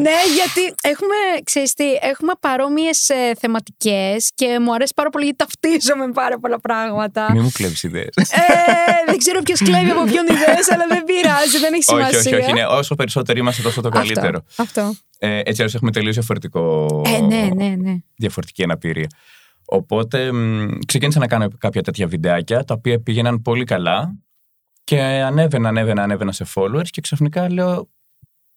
ναι, 0.04 0.18
γιατί 0.34 0.74
έχουμε, 0.80 1.16
ξέρεις 1.44 1.74
τι, 1.74 1.84
έχουμε 1.92 2.32
παρόμοιες 2.40 3.08
ε, 3.08 3.32
θεματικές 3.38 4.30
και 4.34 4.58
μου 4.60 4.74
αρέσει 4.74 4.92
πάρα 4.96 5.10
πολύ 5.10 5.24
γιατί 5.24 5.38
ταυτίζομαι 5.38 6.12
πάρα 6.12 6.38
πολλά 6.38 6.60
πράγματα. 6.60 7.32
Μην 7.32 7.42
μου 7.42 7.50
κλέβεις 7.52 7.82
ιδέες. 7.82 8.14
ε, 8.16 8.26
δεν 9.06 9.18
ξέρω 9.18 9.42
ποιος 9.42 9.58
κλέβει 9.58 9.90
από 9.90 10.04
ποιον 10.04 10.26
ιδέες, 10.26 10.70
αλλά 10.72 10.86
δεν 10.88 11.04
πειράζει, 11.04 11.58
δεν 11.58 11.72
έχει 11.72 11.82
σημασία. 11.82 12.18
Όχι, 12.18 12.34
όχι, 12.34 12.42
όχι. 12.42 12.52
Ναι, 12.52 12.66
όσο 12.66 12.94
περισσότερο 12.94 13.38
είμαστε 13.38 13.62
τόσο 13.62 13.80
το 13.80 13.88
καλύτερο. 13.88 14.44
Αυτό. 14.56 14.80
αυτό. 14.80 14.94
Ε, 15.18 15.38
έτσι 15.38 15.52
αλλιώς 15.52 15.74
έχουμε 15.74 15.90
τελείως 15.90 16.14
διαφορετικό... 16.14 16.86
Ε, 17.06 17.20
ναι, 17.20 17.48
ναι, 17.54 17.68
ναι. 17.68 17.96
Διαφορετική 18.16 18.62
αναπηρία. 18.62 19.08
Οπότε 19.64 20.30
ξεκίνησα 20.86 21.18
να 21.18 21.26
κάνω 21.26 21.48
κάποια 21.58 21.82
τέτοια 21.82 22.06
βιντεάκια 22.06 22.64
τα 22.64 22.74
οποία 22.74 23.00
πήγαιναν 23.00 23.42
πολύ 23.42 23.64
καλά 23.64 24.14
και 24.84 25.00
ανέβαινα, 25.00 25.68
ανέβαινα, 25.68 26.02
ανέβαινα 26.02 26.32
σε 26.32 26.46
followers 26.54 26.88
και 26.90 27.00
ξαφνικά 27.00 27.52
λέω 27.52 27.88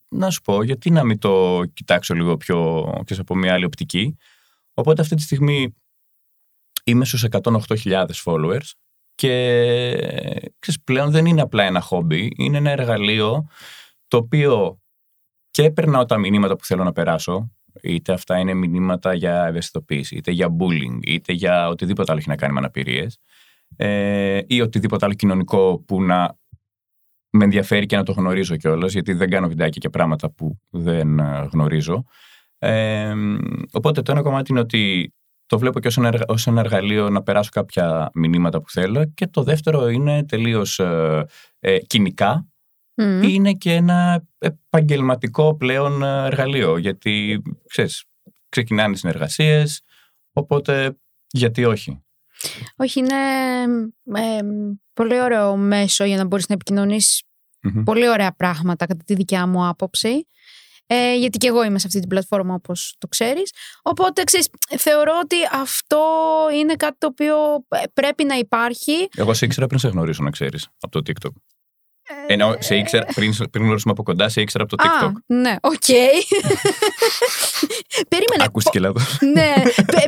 να 0.09 0.29
σου 0.29 0.41
πω 0.41 0.63
γιατί 0.63 0.91
να 0.91 1.03
μην 1.03 1.19
το 1.19 1.63
κοιτάξω 1.73 2.13
λίγο 2.13 2.37
πιο 2.37 2.89
και 3.05 3.15
από 3.19 3.35
μια 3.35 3.53
άλλη 3.53 3.65
οπτική. 3.65 4.17
Οπότε 4.73 5.01
αυτή 5.01 5.15
τη 5.15 5.21
στιγμή 5.21 5.75
είμαι 6.83 7.05
στους 7.05 7.25
108.000 7.31 8.05
followers 8.23 8.71
και 9.15 9.33
ξέρεις, 10.59 10.81
πλέον 10.83 11.11
δεν 11.11 11.25
είναι 11.25 11.41
απλά 11.41 11.63
ένα 11.63 11.81
χόμπι, 11.81 12.31
είναι 12.37 12.57
ένα 12.57 12.69
εργαλείο 12.69 13.47
το 14.07 14.17
οποίο 14.17 14.81
και 15.51 15.63
έπαιρνα 15.63 16.05
τα 16.05 16.17
μηνύματα 16.17 16.55
που 16.55 16.65
θέλω 16.65 16.83
να 16.83 16.91
περάσω, 16.91 17.51
είτε 17.81 18.13
αυτά 18.13 18.37
είναι 18.37 18.53
μηνύματα 18.53 19.13
για 19.13 19.45
ευαισθητοποίηση, 19.45 20.15
είτε 20.15 20.31
για 20.31 20.55
bullying, 20.59 20.99
είτε 21.01 21.33
για 21.33 21.67
οτιδήποτε 21.67 22.11
άλλο 22.11 22.19
έχει 22.19 22.29
να 22.29 22.35
κάνει 22.35 22.53
με 22.53 22.59
αναπηρίες 22.59 23.19
ε, 23.75 24.41
ή 24.47 24.61
οτιδήποτε 24.61 25.05
άλλο 25.05 25.13
κοινωνικό 25.13 25.83
που 25.87 26.03
να 26.03 26.38
με 27.29 27.43
ενδιαφέρει 27.43 27.85
και 27.85 27.95
να 27.95 28.03
το 28.03 28.11
γνωρίζω 28.11 28.55
κιόλας, 28.55 28.93
γιατί 28.93 29.13
δεν 29.13 29.29
κάνω 29.29 29.47
βιντεάκια 29.47 29.79
και 29.81 29.89
πράγματα 29.89 30.31
που 30.31 30.59
δεν 30.69 31.19
ε, 31.19 31.47
γνωρίζω. 31.51 32.03
Ε, 32.57 33.13
οπότε 33.71 34.01
το 34.01 34.11
ένα 34.11 34.21
κομμάτι 34.21 34.51
είναι 34.51 34.59
ότι 34.59 35.13
το 35.45 35.59
βλέπω 35.59 35.79
και 35.79 35.87
ως 35.87 35.97
ένα, 35.97 36.23
ως 36.27 36.47
ένα 36.47 36.59
εργαλείο 36.59 37.09
να 37.09 37.23
περάσω 37.23 37.49
κάποια 37.53 38.09
μηνύματα 38.13 38.61
που 38.61 38.69
θέλω 38.69 39.05
και 39.13 39.27
το 39.27 39.43
δεύτερο 39.43 39.89
είναι 39.89 40.25
τελείως 40.25 40.79
ε, 40.79 41.25
ε 41.59 41.79
κοινικά 41.79 42.47
είναι 43.23 43.53
και 43.53 43.73
ένα 43.73 44.27
επαγγελματικό 44.37 45.55
πλέον 45.55 46.03
ε, 46.03 46.25
εργαλείο 46.25 46.77
γιατί 46.77 47.41
ξέρεις, 47.67 48.03
ξεκινάνε 48.49 48.95
συνεργασίες 48.95 49.81
οπότε 50.33 50.97
γιατί 51.31 51.65
όχι. 51.65 52.03
Όχι, 52.75 52.99
είναι 52.99 53.15
πολύ 54.93 55.19
ωραίο 55.19 55.55
μέσο 55.55 56.03
για 56.03 56.17
να 56.17 56.25
μπορείς 56.25 56.47
να 56.47 56.53
επικοινωνείς 56.53 57.23
πολύ 57.83 58.09
ωραία 58.09 58.31
πράγματα 58.31 58.85
κατά 58.85 59.03
τη 59.05 59.13
δικιά 59.13 59.47
μου 59.47 59.67
άποψη. 59.67 60.27
Ε, 60.91 61.15
γιατί 61.15 61.37
και 61.37 61.47
εγώ 61.47 61.63
είμαι 61.63 61.79
σε 61.79 61.87
αυτή 61.87 61.99
την 61.99 62.09
πλατφόρμα 62.09 62.53
όπως 62.53 62.95
το 62.97 63.07
ξέρεις. 63.07 63.53
Οπότε 63.81 64.23
ξέρεις, 64.23 64.49
θεωρώ 64.77 65.19
ότι 65.23 65.35
αυτό 65.53 65.99
είναι 66.53 66.75
κάτι 66.75 66.97
το 66.97 67.07
οποίο 67.07 67.35
ε, 67.67 67.83
πρέπει 67.93 68.23
να 68.23 68.35
υπάρχει. 68.35 69.07
Εγώ 69.15 69.33
σε 69.33 69.45
ήξερα 69.45 69.67
πριν 69.67 69.79
σε 69.79 69.87
γνωρίσω 69.87 70.23
να 70.23 70.29
ξέρεις 70.29 70.67
από 70.79 71.01
το 71.01 71.11
TikTok. 71.11 71.31
Ε, 72.27 72.33
Ενώ 72.33 72.55
σε 72.59 72.75
ήξερα, 72.75 73.05
πριν, 73.15 73.33
πριν 73.51 73.63
γνωρίσουμε 73.63 73.93
από 73.93 74.03
κοντά, 74.03 74.29
σε 74.29 74.41
ήξερα 74.41 74.63
από 74.63 74.77
το 74.77 74.83
TikTok. 74.83 75.07
Α, 75.07 75.11
ναι, 75.25 75.55
οκ. 75.61 75.73
περίμενε. 78.09 78.43
Ακούστηκε 78.43 78.79
λάθος. 78.79 79.17
ναι, 79.33 79.53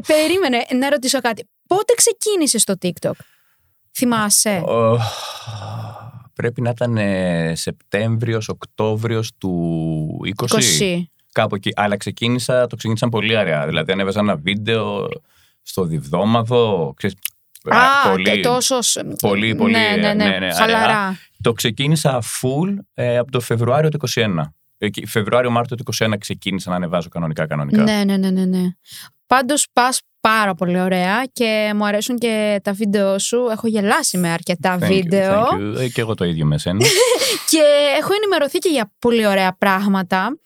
περίμενε 0.07 0.65
να 0.79 0.89
ρωτήσω 0.89 1.19
κάτι. 1.19 1.47
Πότε 1.67 1.93
ξεκίνησε 1.95 2.63
το 2.63 2.73
TikTok, 2.81 3.11
θυμάσαι; 3.97 4.63
πρέπει 6.33 6.61
να 6.61 6.69
ήταν 6.69 6.97
ε, 6.97 7.55
Σεπτέμβριος, 7.55 8.49
Οκτώβριος 8.49 9.31
του 9.37 10.19
20. 10.35 10.45
20. 10.79 11.01
Κάπου 11.31 11.55
εκεί. 11.55 11.71
Αλλά 11.75 11.97
ξεκίνησα, 11.97 12.67
το 12.67 12.75
ξεκίνησαν 12.75 13.09
πολύ 13.09 13.37
αραιά. 13.37 13.65
Δηλαδή 13.65 13.91
ανέβαζα 13.91 14.19
ένα 14.19 14.35
βίντεο 14.35 15.07
στο 15.61 15.83
διβδόμαδο. 15.83 16.93
Ξέρεις, 16.95 17.15
Α, 17.69 18.09
πολύ, 18.09 18.41
τόσο. 18.41 18.77
Πολύ, 19.21 19.55
πολύ. 19.55 19.71
Ναι, 19.71 19.95
ναι, 19.99 20.13
ναι. 20.13 20.29
ναι, 20.29 20.39
ναι 20.39 20.53
Χαλαρά. 20.53 21.17
Το 21.41 21.53
ξεκίνησα 21.53 22.21
full 22.21 22.75
ε, 22.93 23.17
από 23.17 23.31
το 23.31 23.39
Φεβρουάριο 23.39 23.89
του 23.89 23.99
21. 24.13 24.27
Φεβρουάριο-Μάρτιο 25.07 25.75
του 25.75 25.83
2021 25.97 26.13
ξεκίνησα 26.19 26.69
να 26.69 26.75
ανεβάζω 26.75 27.09
κανονικά 27.09 27.47
κανονικά. 27.47 27.83
Ναι, 27.83 28.03
ναι, 28.03 28.17
ναι, 28.17 28.29
ναι. 28.29 28.45
ναι. 28.45 28.61
Πάντως 29.27 29.67
πας 29.73 30.01
πάρα 30.21 30.53
πολύ 30.53 30.79
ωραία 30.79 31.23
και 31.33 31.71
μου 31.75 31.85
αρέσουν 31.85 32.17
και 32.17 32.59
τα 32.63 32.73
βίντεο 32.73 33.19
σου. 33.19 33.47
Έχω 33.51 33.67
γελάσει 33.67 34.17
με 34.17 34.29
αρκετά 34.29 34.77
βίντεο. 34.77 35.47
You, 35.51 35.79
ε, 35.79 35.87
Και 35.87 36.01
εγώ 36.01 36.13
το 36.13 36.25
ίδιο 36.25 36.45
με 36.45 36.57
σένα. 36.57 36.79
και 37.51 37.61
έχω 37.99 38.13
ενημερωθεί 38.13 38.57
και 38.57 38.69
για 38.69 38.91
πολύ 38.99 39.25
ωραία 39.27 39.55
πράγματα. 39.57 40.37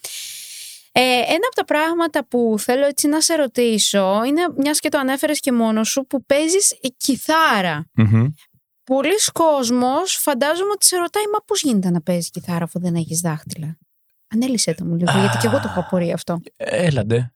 Ε, 0.98 1.02
ένα 1.02 1.46
από 1.46 1.56
τα 1.56 1.66
πράγματα 1.66 2.28
που 2.28 2.56
θέλω 2.60 2.86
έτσι 2.86 3.08
να 3.08 3.22
σε 3.22 3.36
ρωτήσω 3.36 4.24
είναι, 4.26 4.42
μιας 4.58 4.80
και 4.80 4.90
το 4.90 4.98
ανέφερες 4.98 5.40
και 5.40 5.52
μόνος 5.52 5.90
σου, 5.90 6.06
που 6.06 6.26
παίζεις 6.26 6.74
κιθάρα. 6.98 7.90
Mm-hmm. 7.98 8.28
Πολλοί 8.84 9.16
κόσμος 9.34 10.18
φαντάζομαι 10.22 10.72
ότι 10.72 10.86
σε 10.86 10.98
ρωτάει, 10.98 11.24
μα 11.34 11.40
πώς 11.46 11.62
γίνεται 11.62 11.90
να 11.90 12.02
παίζεις 12.02 12.30
κιθάρα 12.30 12.64
αφού 12.64 12.80
δεν 12.80 12.96
έχεις 12.96 13.20
δάχτυλα; 13.20 13.78
Ανέλησε 14.28 14.74
το 14.74 14.86
μου 14.86 14.96
λίγο, 14.96 15.20
γιατί 15.20 15.38
και 15.38 15.48
εγώ 15.48 15.60
το 15.60 15.68
έχω 15.68 15.80
απορεί 15.80 16.12
αυτό. 16.12 16.40
Έλαντε. 16.58 17.34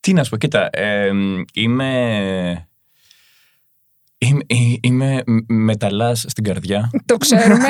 Τι 0.00 0.12
να 0.12 0.24
σου 0.24 0.30
πω, 0.30 0.36
κοίτα, 0.36 0.68
ε, 0.72 1.10
είμαι... 1.54 2.68
Είμαι, 4.18 4.44
είμαι 4.80 5.22
μεταλλάς 5.46 6.24
στην 6.28 6.44
καρδιά. 6.44 6.90
Το 7.04 7.16
ξέρουμε. 7.16 7.68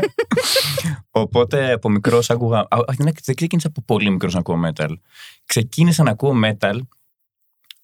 Οπότε 1.10 1.72
από 1.72 1.88
μικρός 1.88 2.30
άκουγα. 2.30 2.66
Δεν 2.96 3.12
ξεκίνησα 3.22 3.68
από 3.68 3.82
πολύ 3.84 4.10
μικρός 4.10 4.32
να 4.32 4.38
ακούω 4.38 4.60
metal. 4.66 4.90
Ξεκίνησα 5.46 6.02
να 6.02 6.10
ακούω 6.10 6.32
metal 6.44 6.80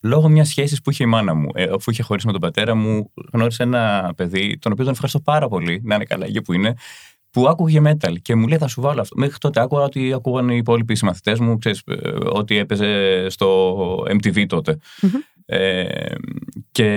λόγω 0.03 0.29
μιας 0.29 0.49
σχέσης 0.49 0.83
που 0.83 0.91
είχε 0.91 1.05
η 1.05 1.07
μάνα 1.07 1.35
μου. 1.35 1.49
Ε, 1.55 1.65
αφού 1.75 1.91
είχε 1.91 2.03
χωρίσει 2.03 2.27
με 2.27 2.33
τον 2.33 2.41
πατέρα 2.41 2.75
μου, 2.75 3.11
γνώρισε 3.33 3.63
ένα 3.63 4.13
παιδί, 4.17 4.59
τον 4.59 4.73
οποίο 4.73 4.85
τον 4.85 4.93
ευχαριστώ 4.93 5.21
πάρα 5.21 5.49
πολύ, 5.49 5.81
να 5.85 5.95
είναι 5.95 6.05
καλά 6.05 6.27
εκεί 6.27 6.43
που 6.43 6.53
είναι, 6.53 6.75
που 7.31 7.49
άκουγε 7.49 7.81
metal 7.85 8.15
και 8.23 8.35
μου 8.35 8.47
λέει 8.49 8.59
θα 8.59 8.69
σου 8.69 8.81
βάλω 8.81 9.01
αυτό. 9.01 9.19
Μέχρι 9.19 9.39
τότε 9.39 9.61
άκουγα 9.61 9.83
ότι 9.83 10.13
ακούγαν 10.13 10.49
οι 10.49 10.57
υπόλοιποι 10.57 10.95
συμμαθητές 10.95 11.39
μου, 11.39 11.59
ξέρεις, 11.59 11.83
ε, 11.87 12.11
ότι 12.25 12.57
έπαιζε 12.57 13.27
στο 13.29 13.77
MTV 14.09 14.47
τοτε 14.47 14.79
Ε, 15.45 16.15
και 16.71 16.89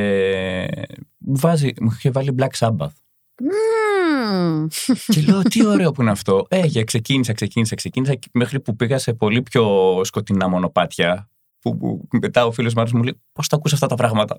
μου, 1.18 1.38
βάζει, 1.38 1.72
μου 1.82 1.90
είχε 1.92 2.12
βάλει 2.12 2.36
Black 2.38 2.58
Sabbath. 2.60 2.94
Mm. 3.38 4.68
και 5.08 5.22
λέω 5.22 5.42
τι 5.42 5.66
ωραίο 5.66 5.92
που 5.92 6.02
είναι 6.02 6.12
αυτό. 6.12 6.46
Ε, 6.50 6.66
για 6.66 6.84
ξεκίνησα, 6.84 7.34
ξεκίνησα, 7.34 7.76
ξεκίνησα 7.76 8.14
μέχρι 8.32 8.60
που 8.60 8.76
πήγα 8.76 8.98
σε 8.98 9.14
πολύ 9.14 9.42
πιο 9.42 10.02
σκοτεινά 10.04 10.48
μονοπάτια 10.48 11.30
που, 11.60 11.78
που 11.78 12.08
μετά 12.22 12.46
ο 12.46 12.52
φίλος 12.52 12.74
μου 12.74 13.04
λέει 13.04 13.22
πώς 13.32 13.48
τα 13.48 13.56
ακούς 13.56 13.74
αυτά 13.74 13.88
τα 13.88 13.96
πράγματα; 13.96 14.38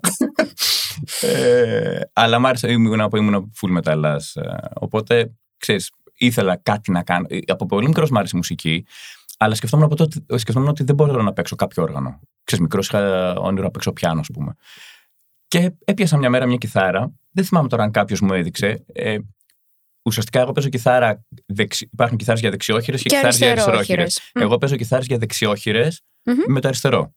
ε, 1.21 1.99
αλλά 2.13 2.39
μ' 2.39 2.45
άρεσε, 2.45 2.71
ήμουν, 2.71 3.09
ήμουν 3.15 3.51
full 3.61 3.81
metal. 3.81 4.03
Ε, 4.03 4.41
οπότε 4.73 5.33
ξέρεις, 5.57 5.91
ήθελα 6.17 6.55
κάτι 6.55 6.91
να 6.91 7.03
κάνω. 7.03 7.25
Ε, 7.29 7.39
από 7.47 7.65
πολύ 7.65 7.87
μικρός 7.87 8.09
μου 8.09 8.17
άρεσε 8.17 8.31
η 8.35 8.37
μουσική, 8.37 8.85
αλλά 9.37 9.55
σκεφτόμουν, 9.55 9.85
από 9.85 9.95
τότε, 9.95 10.37
σκεφτόμουν 10.37 10.69
ότι 10.69 10.83
δεν 10.83 10.95
μπορώ 10.95 11.21
να 11.21 11.33
παίξω 11.33 11.55
κάποιο 11.55 11.83
όργανο. 11.83 12.19
Ξέρεις, 12.47 12.65
μικρός 12.65 12.87
είχα 12.87 13.33
όνειρο 13.35 13.63
να 13.63 13.71
παίξω 13.71 13.91
πιάνο, 13.93 14.19
ας 14.19 14.27
πούμε. 14.33 14.55
Και 15.47 15.71
έπιασα 15.85 16.17
μια 16.17 16.29
μέρα 16.29 16.45
μια 16.45 16.57
κιθάρα. 16.57 17.11
Δεν 17.31 17.45
θυμάμαι 17.45 17.67
τώρα 17.67 17.83
αν 17.83 17.91
κάποιος 17.91 18.19
μου 18.19 18.33
έδειξε. 18.33 18.85
Ε, 18.93 19.17
ουσιαστικά, 20.01 20.39
εγώ 20.39 20.51
παίζω 20.51 20.69
κιθάρα. 20.69 21.25
Δεξι... 21.45 21.89
Υπάρχουν 21.91 22.17
κιθάρες 22.17 22.41
για 22.41 22.49
δεξιόχειρες 22.49 23.01
και, 23.01 23.09
και 23.09 23.15
κιθάρες 23.15 23.37
για 23.37 23.51
αριστερόχειρες. 23.51 24.19
Mm. 24.19 24.41
Εγώ 24.41 24.57
παίζω 24.57 24.75
κιθάρες 24.75 25.05
για 25.05 25.17
δεξιόχειρες 25.17 26.01
mm-hmm. 26.23 26.45
με 26.47 26.59
το 26.59 26.67
αριστερό. 26.67 27.13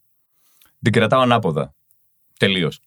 Την 0.83 0.93
κρατάω 0.93 1.21
ανάποδα. 1.21 1.75
Τελείως. 2.39 2.81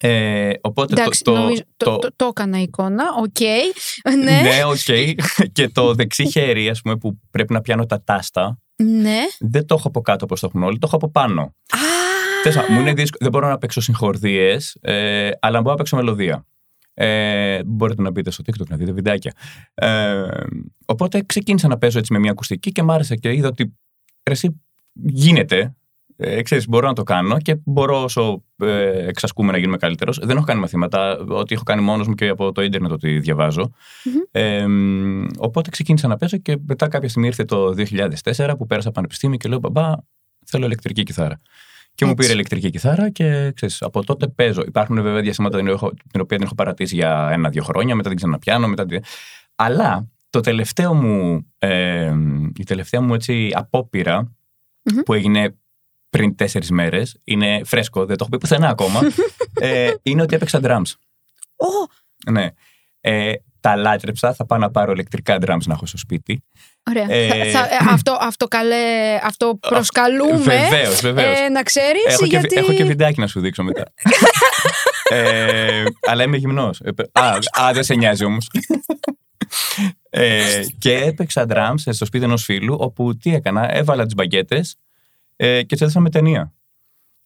Ε, 0.00 0.50
οπότε 0.60 0.92
Εντάξει, 0.92 1.24
το, 1.24 1.32
νομίζω, 1.32 1.62
το, 1.76 1.98
το, 1.98 2.08
το, 2.16 2.26
έκανα 2.26 2.60
εικόνα, 2.60 3.04
ok. 3.18 3.34
Okay. 3.38 4.12
Ναι, 4.16 4.40
ναι 4.40 4.64
ok. 4.64 4.76
Okay. 4.86 5.14
και 5.52 5.68
το 5.68 5.94
δεξί 5.94 6.30
χέρι, 6.30 6.68
ας 6.68 6.80
πούμε, 6.80 6.96
που 6.96 7.20
πρέπει 7.30 7.52
να 7.52 7.60
πιάνω 7.60 7.86
τα 7.86 8.02
τάστα, 8.02 8.58
ναι. 8.76 9.20
δεν 9.38 9.66
το 9.66 9.74
έχω 9.78 9.88
από 9.88 10.00
κάτω 10.00 10.24
όπως 10.24 10.40
το 10.40 10.46
έχουν 10.46 10.62
όλοι, 10.62 10.78
το 10.78 10.86
έχω 10.86 10.96
από 10.96 11.10
πάνω. 11.10 11.42
Α, 11.42 11.78
τέσπα, 12.42 12.64
μου 12.68 12.80
είναι 12.80 12.92
δύσκολο, 12.92 13.18
δεν 13.20 13.30
μπορώ 13.30 13.48
να 13.48 13.58
παίξω 13.58 13.80
συγχορδίες, 13.80 14.78
ε, 14.80 15.30
αλλά 15.40 15.58
μπορώ 15.58 15.70
να 15.70 15.76
παίξω 15.76 15.96
μελωδία. 15.96 16.46
Ε, 16.94 17.64
μπορείτε 17.64 18.02
να 18.02 18.10
μπείτε 18.10 18.30
στο 18.30 18.42
TikTok 18.46 18.66
να 18.68 18.76
δείτε 18.76 18.92
βιντεάκια. 18.92 19.32
Ε, 19.74 20.28
οπότε 20.86 21.22
ξεκίνησα 21.26 21.68
να 21.68 21.78
παίζω 21.78 21.98
έτσι 21.98 22.12
με 22.12 22.18
μια 22.18 22.30
ακουστική 22.30 22.72
και 22.72 22.82
μ' 22.82 22.90
άρεσε 22.90 23.16
και 23.16 23.32
είδα 23.32 23.48
ότι 23.48 23.76
εσύ 24.22 24.60
γίνεται, 24.92 25.76
ε, 26.16 26.42
ξέρεις, 26.42 26.68
μπορώ 26.68 26.86
να 26.86 26.92
το 26.92 27.02
κάνω 27.02 27.38
και 27.38 27.56
μπορώ 27.64 28.02
όσο 28.02 28.42
ε, 28.56 29.06
εξασκούμε 29.06 29.52
να 29.52 29.58
γίνουμε 29.58 29.76
καλύτερος. 29.76 30.18
Δεν 30.22 30.36
έχω 30.36 30.44
κάνει 30.44 30.60
μαθήματα. 30.60 31.18
Ό,τι 31.28 31.54
έχω 31.54 31.62
κάνει 31.62 31.82
μόνος 31.82 32.08
μου 32.08 32.14
και 32.14 32.28
από 32.28 32.52
το 32.52 32.62
ίντερνετ 32.62 32.92
ότι 32.92 33.18
διαβάζω. 33.18 33.72
Mm-hmm. 33.72 34.28
Ε, 34.30 34.66
οπότε 35.38 35.70
ξεκίνησα 35.70 36.08
να 36.08 36.16
παίζω 36.16 36.36
και 36.36 36.56
μετά 36.66 36.88
κάποια 36.88 37.08
στιγμή 37.08 37.26
ήρθε 37.26 37.44
το 37.44 37.74
2004 38.34 38.54
που 38.58 38.66
πέρασα 38.66 38.90
πανεπιστήμιο 38.90 39.36
και 39.36 39.48
λέω 39.48 39.58
Μπαμπά, 39.58 39.92
θέλω 40.44 40.66
ηλεκτρική 40.66 41.02
κιθάρα. 41.02 41.40
Και 41.94 42.04
μου 42.04 42.14
πήρε 42.14 42.32
ηλεκτρική 42.32 42.70
κιθάρα 42.70 43.10
και 43.10 43.52
ξέρεις, 43.54 43.82
από 43.82 44.04
τότε 44.04 44.28
παίζω. 44.28 44.62
Υπάρχουν 44.66 45.02
βέβαια 45.02 45.20
διαστήματα 45.20 45.58
την 45.58 46.20
οποία 46.20 46.36
την 46.36 46.42
έχω 46.42 46.54
παρατήσει 46.54 46.94
για 46.94 47.28
ένα-δύο 47.32 47.62
χρόνια, 47.62 47.94
μετά 47.94 48.08
την 48.08 48.16
ξαναπιάνω. 48.18 48.68
Μετά... 48.68 48.86
Αλλά 49.54 50.08
το 50.30 50.40
τελευταίο 50.40 50.94
μου, 50.94 51.46
ε, 51.58 52.12
η 52.56 52.64
τελευταία 52.64 53.00
μου 53.00 53.14
έτσι 53.14 53.50
απόπειρα 53.54 54.22
mm-hmm. 54.82 55.02
που 55.04 55.12
έγινε 55.14 55.56
πριν 56.16 56.36
τέσσερις 56.36 56.70
μέρες. 56.70 57.16
Είναι 57.24 57.60
φρέσκο, 57.64 58.06
δεν 58.06 58.16
το 58.16 58.16
έχω 58.20 58.30
πει 58.30 58.38
πουθενά 58.38 58.68
ακόμα. 58.68 59.00
ε, 59.60 59.90
είναι 60.02 60.22
ότι 60.22 60.34
έπαιξα 60.34 60.60
drums. 60.62 60.90
Oh. 61.56 62.30
Ναι. 62.30 62.48
Ε, 63.00 63.32
τα 63.60 63.76
λάτρεψα. 63.76 64.34
Θα 64.34 64.46
πάω 64.46 64.58
να 64.58 64.70
πάρω 64.70 64.92
ηλεκτρικά 64.92 65.38
drums 65.40 65.64
να 65.66 65.74
έχω 65.74 65.86
στο 65.86 65.96
σπίτι. 65.96 66.44
Ωραία. 66.88 67.06
Ε, 67.08 67.50
θα, 67.50 67.58
ε, 67.58 67.76
αυτό, 67.94 68.18
αυτό, 68.20 68.48
καλέ, 68.48 69.18
αυτό 69.22 69.58
προσκαλούμε. 69.60 70.36
Βεβαίως, 70.36 71.00
βεβαίως. 71.00 71.38
Ε, 71.38 71.48
να 71.48 71.62
ξέρεις. 71.62 72.04
Έχω, 72.06 72.24
γιατί... 72.24 72.46
και, 72.46 72.58
έχω 72.58 72.72
και 72.72 72.84
βιντεάκι 72.84 73.20
να 73.20 73.26
σου 73.26 73.40
δείξω 73.40 73.62
μετά. 73.62 73.92
ε, 75.10 75.82
αλλά 76.08 76.22
είμαι 76.22 76.36
γυμνός. 76.36 76.80
Α, 77.12 77.38
α, 77.62 77.72
δεν 77.72 77.82
σε 77.82 77.94
νοιάζει 77.94 78.24
όμως. 78.24 78.50
ε, 80.10 80.62
και 80.78 80.94
έπαιξα 80.94 81.46
drums 81.48 81.90
στο 81.90 82.04
σπίτι 82.04 82.24
ενός 82.24 82.44
φίλου, 82.44 82.76
όπου 82.78 83.16
τι 83.16 83.34
έκανα, 83.34 83.74
έβαλα 83.74 84.04
τις 84.04 84.14
μπαγκέτες 84.14 84.76
ε, 85.36 85.62
και 85.62 85.76
έτσι 85.84 85.98
με 85.98 86.10
ταινία. 86.10 86.52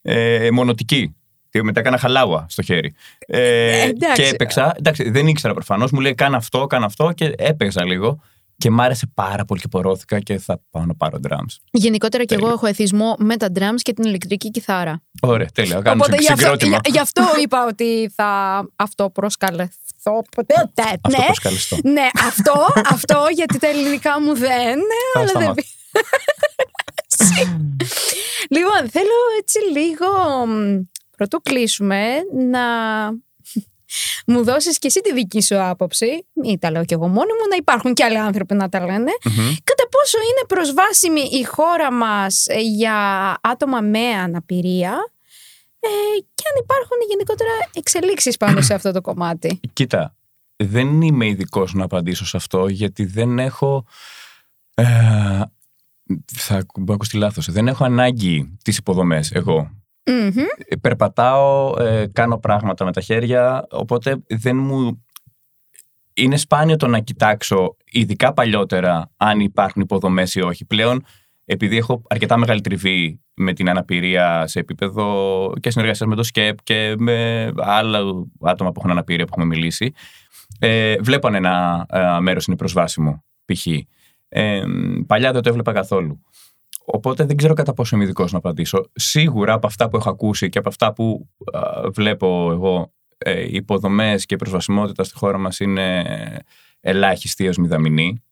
ε, 0.02 0.50
μονοτική. 0.50 1.14
Και 1.50 1.62
μετά 1.62 1.80
έκανα 1.80 1.98
χαλάουα 1.98 2.46
στο 2.48 2.62
χέρι. 2.62 2.94
Ε, 3.18 3.82
εντάξει. 3.82 4.22
και 4.22 4.28
έπαιξα. 4.28 4.74
Εντάξει, 4.78 5.10
δεν 5.10 5.26
ήξερα 5.26 5.54
προφανώς. 5.54 5.90
Μου 5.90 6.00
λέει: 6.00 6.14
Κάνε 6.14 6.36
αυτό, 6.36 6.66
κάνε 6.66 6.84
αυτό. 6.84 7.12
Και 7.12 7.34
έπαιξα 7.38 7.84
λίγο. 7.84 8.20
Και 8.56 8.70
μ' 8.70 8.80
άρεσε 8.80 9.06
πάρα 9.14 9.44
πολύ 9.44 9.60
και 9.60 9.68
πορώθηκα 9.68 10.20
και 10.20 10.38
θα 10.38 10.60
πάω 10.70 10.84
να 10.84 10.94
πάρω 10.94 11.18
drums. 11.28 11.56
Γενικότερα 11.70 12.24
και 12.24 12.34
εγώ 12.34 12.42
Τέλεια. 12.42 12.56
έχω 12.56 12.66
εθισμό 12.66 13.14
με 13.18 13.36
τα 13.36 13.48
drums 13.54 13.80
και 13.82 13.92
την 13.92 14.04
ηλεκτρική 14.04 14.50
κιθάρα. 14.50 15.02
Ωραία, 15.22 15.46
τέλεια. 15.54 15.80
Κάνω 15.80 16.02
Οπότε 16.04 16.16
γι' 16.20 16.26
αυτό, 16.32 16.36
συγκρότημα. 16.40 16.78
γι' 16.84 16.90
γι' 16.90 16.98
αυτό 16.98 17.22
είπα 17.42 17.66
ότι 17.66 18.10
θα 18.14 18.60
αυτό 18.76 19.10
προσκαλεθώ 19.10 20.24
ποτέ. 20.36 20.54
Ναι, 20.74 20.90
Αυτό 21.02 21.18
ναι. 21.18 21.24
προσκαλεστώ. 21.24 21.76
Ναι, 21.82 22.06
αυτό, 22.26 22.66
αυτό, 22.90 23.26
γιατί 23.34 23.58
τα 23.58 23.68
ελληνικά 23.68 24.20
μου 24.20 24.34
δεν. 24.36 24.78
Θα 25.14 25.20
αλλά 25.20 25.26
δεν 25.26 25.28
σταμάτω. 25.28 25.62
Λοιπόν, 28.50 28.90
θέλω 28.90 29.18
έτσι 29.38 29.58
λίγο, 29.78 30.46
μ, 30.46 30.80
πρωτού 31.16 31.40
κλείσουμε, 31.42 32.16
να 32.50 32.60
μου 34.26 34.44
δώσεις 34.44 34.78
και 34.78 34.86
εσύ 34.86 35.00
τη 35.00 35.12
δική 35.12 35.42
σου 35.42 35.62
άποψη, 35.62 36.26
μην 36.32 36.58
τα 36.58 36.70
λέω 36.70 36.84
κι 36.84 36.94
εγώ 36.94 37.06
μόνη 37.06 37.32
μου, 37.32 37.48
να 37.50 37.56
υπάρχουν 37.56 37.94
και 37.94 38.04
άλλοι 38.04 38.18
άνθρωποι 38.18 38.54
να 38.54 38.68
τα 38.68 38.80
λένε, 38.80 39.10
Μμμ. 39.24 39.54
κατά 39.64 39.88
πόσο 39.90 40.18
είναι 40.18 40.46
προσβάσιμη 40.48 41.20
η 41.20 41.44
χώρα 41.44 41.92
μας 41.92 42.46
ε, 42.46 42.60
για 42.60 42.94
άτομα 43.40 43.80
με 43.80 44.06
αναπηρία 44.06 44.92
ε, 45.80 45.88
και 46.34 46.42
αν 46.54 46.62
υπάρχουν 46.62 46.96
γενικότερα 47.08 47.50
εξελίξεις 47.74 48.36
πάνω 48.36 48.60
σε 48.60 48.74
αυτό 48.74 48.92
το 48.92 49.00
κομμάτι. 49.00 49.60
Κοίτα, 49.72 50.14
δεν 50.56 51.02
είμαι 51.02 51.26
ειδικός 51.26 51.74
να 51.74 51.84
απαντήσω 51.84 52.26
σε 52.26 52.36
αυτό 52.36 52.68
γιατί 52.68 53.04
δεν 53.04 53.38
έχω. 53.38 53.84
Ε, 54.74 55.40
θα 56.32 56.54
μπορώ 56.54 56.84
να 56.86 56.94
ακουστεί 56.94 57.16
λάθος. 57.16 57.50
Δεν 57.50 57.68
έχω 57.68 57.84
ανάγκη 57.84 58.58
τις 58.64 58.76
υποδομές 58.76 59.30
εγώ. 59.32 59.70
Μμμ. 60.06 60.38
Ε, 60.68 60.76
Περπατάω, 60.76 61.74
ε, 61.78 62.06
κάνω 62.12 62.38
πράγματα 62.38 62.84
με 62.84 62.92
τα 62.92 63.00
χέρια, 63.00 63.66
οπότε 63.70 64.22
δεν 64.28 64.56
μου... 64.56 65.04
Είναι 66.14 66.36
σπάνιο 66.36 66.76
το 66.76 66.86
να 66.86 66.98
κοιτάξω, 66.98 67.76
ειδικά 67.90 68.32
παλιότερα, 68.32 69.10
αν 69.16 69.40
υπάρχουν 69.40 69.82
υποδομές 69.82 70.34
ή 70.34 70.40
όχι. 70.40 70.64
Πλέον, 70.64 71.04
επειδή 71.44 71.76
έχω 71.76 72.02
αρκετά 72.08 72.36
μεγάλη 72.36 72.60
τριβή 72.60 73.20
με 73.34 73.52
την 73.52 73.68
αναπηρία 73.68 74.46
σε 74.46 74.58
επίπεδο 74.58 75.52
και 75.60 75.70
συνεργασίας 75.70 76.08
με 76.08 76.14
το 76.14 76.22
ΣΚΕΠ 76.22 76.62
και 76.62 76.94
με 76.98 77.50
άλλα 77.56 78.00
άτομα 78.40 78.72
που 78.72 78.78
έχουν 78.78 78.90
αναπηρία 78.90 79.24
που 79.24 79.30
έχουμε 79.36 79.46
μιλήσει, 79.46 79.92
ε, 80.58 80.96
βλέπω 81.00 81.26
αν 81.26 81.34
ένα 81.34 81.86
ε, 81.90 82.20
μέρος 82.20 82.46
είναι 82.46 82.56
προσβάσιμο, 82.56 83.24
π.χ. 83.44 83.66
Ε, 84.32 84.62
παλιά 85.06 85.32
δεν 85.32 85.42
το 85.42 85.48
έβλεπα 85.48 85.72
καθόλου. 85.72 86.20
Οπότε 86.84 87.24
δεν 87.24 87.36
ξέρω 87.36 87.54
κατά 87.54 87.72
πόσο 87.72 87.96
είμαι 87.96 88.04
ειδικός 88.04 88.32
να 88.32 88.38
απαντήσω. 88.38 88.90
Σίγουρα 88.92 89.52
από 89.52 89.66
αυτά 89.66 89.88
που 89.88 89.96
έχω 89.96 90.10
ακούσει 90.10 90.48
και 90.48 90.58
από 90.58 90.68
αυτά 90.68 90.92
που 90.92 91.28
α, 91.52 91.90
βλέπω 91.90 92.48
εγώ, 92.50 92.92
ε, 93.18 93.40
οι 93.40 93.50
υποδομές 93.52 94.26
και 94.26 94.34
η 94.34 94.36
προσβασιμότητα 94.36 95.04
στη 95.04 95.14
χώρα 95.18 95.38
μας 95.38 95.60
είναι 95.60 96.04
ελάχιστη 96.80 97.44
έως 97.44 97.56
μηδαμινή. 97.56 98.22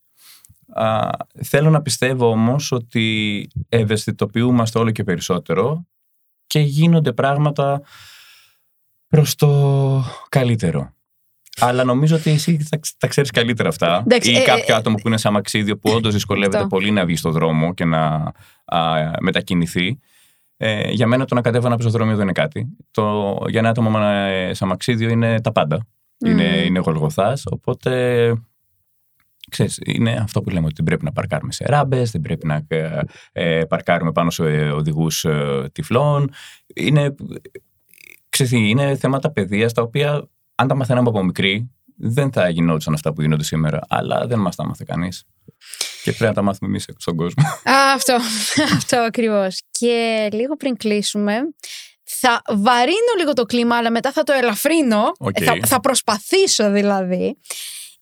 Α, 0.68 1.08
θέλω 1.42 1.70
να 1.70 1.82
πιστεύω 1.82 2.30
όμως 2.30 2.72
ότι 2.72 3.48
ευαισθητοποιούμαστε 3.68 4.78
όλο 4.78 4.90
και 4.90 5.04
περισσότερο 5.04 5.86
και 6.46 6.60
γίνονται 6.60 7.12
πράγματα 7.12 7.82
προς 9.08 9.34
το 9.34 10.02
καλύτερο. 10.28 10.92
Αλλά 11.60 11.84
νομίζω 11.84 12.16
ότι 12.16 12.30
εσύ 12.30 12.58
θα, 12.58 12.80
τα 12.98 13.06
ξέρεις 13.06 13.30
καλύτερα 13.30 13.68
αυτά. 13.68 14.02
Εντάξει, 14.04 14.30
ή 14.30 14.36
ε, 14.36 14.42
κάποιο 14.42 14.74
ε, 14.74 14.78
άτομο 14.78 14.96
που 14.96 15.08
είναι 15.08 15.18
σε 15.18 15.28
αμαξίδιο 15.28 15.78
που 15.78 15.90
όντως 15.90 16.12
δυσκολεύεται 16.12 16.56
Αυτό. 16.56 16.68
πολύ 16.68 16.90
να 16.90 17.04
βγει 17.04 17.16
στο 17.16 17.30
δρόμο 17.30 17.74
και 17.74 17.84
να 17.84 18.32
α, 18.64 19.10
μετακινηθεί. 19.20 19.98
Ε, 20.56 20.90
για 20.90 21.06
μένα 21.06 21.24
το 21.24 21.34
να 21.34 21.40
κατέβω 21.40 21.66
ένα 21.66 21.76
πεζοδρόμιο 21.76 22.14
δεν 22.14 22.22
είναι 22.22 22.32
κάτι. 22.32 22.76
Το, 22.90 23.36
για 23.48 23.58
ένα 23.58 23.68
άτομο 23.68 23.90
με- 23.90 24.50
σε 24.52 24.64
αμαξίδιο 24.64 25.08
είναι 25.08 25.40
τα 25.40 25.52
πάντα. 25.52 25.86
Είναι, 26.26 26.56
Μμμ. 26.56 26.64
είναι 26.64 26.78
γολγοθάς, 26.78 27.42
οπότε 27.50 28.32
ξέρεις, 29.50 29.78
είναι 29.84 30.10
αυτό 30.22 30.40
που 30.40 30.50
λέμε 30.50 30.64
ότι 30.66 30.74
δεν 30.74 30.84
πρέπει 30.84 31.04
να 31.04 31.12
παρκάρουμε 31.12 31.52
σε 31.52 31.64
ράμπες, 31.64 32.10
δεν 32.10 32.20
πρέπει 32.20 32.46
να 32.46 32.64
ε, 32.68 33.00
ε, 33.32 33.64
παρκάρουμε 33.64 34.12
πάνω 34.12 34.30
σε 34.30 34.42
οδηγούς 34.70 35.24
ε, 35.24 35.68
τυφλών. 35.72 36.30
Είναι, 36.74 37.14
ξέρεις, 38.28 38.52
τι, 38.52 38.68
είναι 38.68 38.96
θέματα 38.96 39.30
παιδείας 39.30 39.72
τα 39.72 39.82
οποία 39.82 40.28
αν 40.60 40.68
τα 40.68 40.74
μαθαίναμε 40.74 41.08
από 41.08 41.22
μικρή 41.22 41.70
δεν 41.96 42.32
θα 42.32 42.48
γινόντουσαν 42.48 42.94
αυτά 42.94 43.12
που 43.12 43.20
γίνονται 43.20 43.44
σήμερα, 43.44 43.80
αλλά 43.88 44.26
δεν 44.26 44.38
μας 44.38 44.56
τα 44.56 44.66
μάθε 44.66 44.84
κανείς. 44.86 45.24
Και 46.02 46.10
πρέπει 46.12 46.24
να 46.24 46.32
τα 46.32 46.42
μάθουμε 46.42 46.70
εμείς 46.70 46.86
στον 46.96 47.16
κόσμο. 47.16 47.44
Α, 47.46 47.92
αυτό, 47.94 48.16
αυτό 48.76 48.96
ακριβώς. 48.96 49.62
Και 49.70 50.28
λίγο 50.32 50.56
πριν 50.56 50.76
κλείσουμε, 50.76 51.34
θα 52.04 52.42
βαρύνω 52.46 53.12
λίγο 53.18 53.32
το 53.32 53.44
κλίμα, 53.44 53.76
αλλά 53.76 53.90
μετά 53.90 54.12
θα 54.12 54.22
το 54.22 54.32
ελαφρύνω. 54.32 55.12
Οκ. 55.18 55.36
Θα, 55.44 55.58
θα 55.66 55.80
προσπαθήσω 55.80 56.70
δηλαδή. 56.70 57.24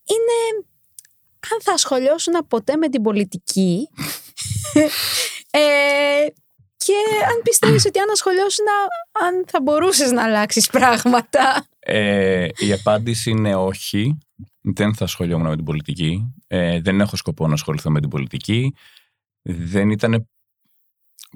Είναι 0.03 0.65
αν 1.53 1.61
θα 1.61 1.71
ασχολιόσουν 1.71 2.33
ποτέ 2.47 2.75
με 2.75 2.89
την 2.89 3.01
πολιτική 3.01 3.89
ε, 5.51 6.25
και 6.77 6.93
αν 7.27 7.41
πιστεύεις 7.43 7.85
ότι 7.85 7.99
αν 7.99 8.09
ασχολιόσουν 8.09 8.65
αν 9.11 9.45
θα 9.47 9.61
μπορούσες 9.61 10.11
να 10.11 10.23
αλλάξεις 10.23 10.67
πράγματα. 10.67 11.67
Ε, 11.89 12.47
η 12.57 12.71
απάντηση 12.71 13.29
είναι 13.29 13.55
όχι. 13.55 14.17
Δεν 14.61 14.95
θα 14.95 15.03
ασχολιόμουν 15.03 15.47
με 15.47 15.55
την 15.55 15.65
πολιτική. 15.65 16.33
Ε, 16.47 16.81
δεν 16.81 16.99
έχω 16.99 17.15
σκοπό 17.15 17.47
να 17.47 17.53
ασχοληθώ 17.53 17.91
με 17.91 17.99
την 17.99 18.09
πολιτική. 18.09 18.73
Δεν 19.41 19.89
ήταν 19.89 20.29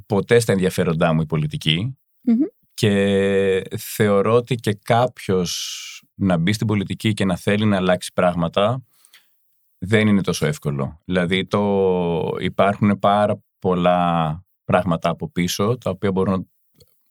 ποτέ 0.06 0.40
στα 0.40 0.52
ενδιαφέροντά 0.52 1.14
μου 1.14 1.22
η 1.22 1.26
πολιτική. 1.26 1.98
Μμμ. 2.22 2.42
Και 2.74 3.64
θεωρώ 3.78 4.34
ότι 4.34 4.56
και 4.56 4.74
κάποιος 4.74 6.04
να 6.16 6.38
μπει 6.38 6.54
στην 6.54 6.68
πολιτική 6.68 7.14
και 7.14 7.26
να 7.26 7.36
θέλει 7.36 7.66
να 7.66 7.78
αλλάξει 7.78 8.12
πράγματα 8.14 8.84
δεν 9.78 10.08
είναι 10.08 10.22
τόσο 10.22 10.46
εύκολο. 10.46 11.00
Δηλαδή 11.06 11.46
το, 11.48 12.36
υπάρχουν 12.40 13.00
πάρα 13.00 13.44
πολλά 13.60 14.44
πράγματα 14.64 15.10
από 15.10 15.30
πίσω 15.30 15.78
τα 15.78 15.90
οποία 15.90 16.12
μπορούν, 16.12 16.51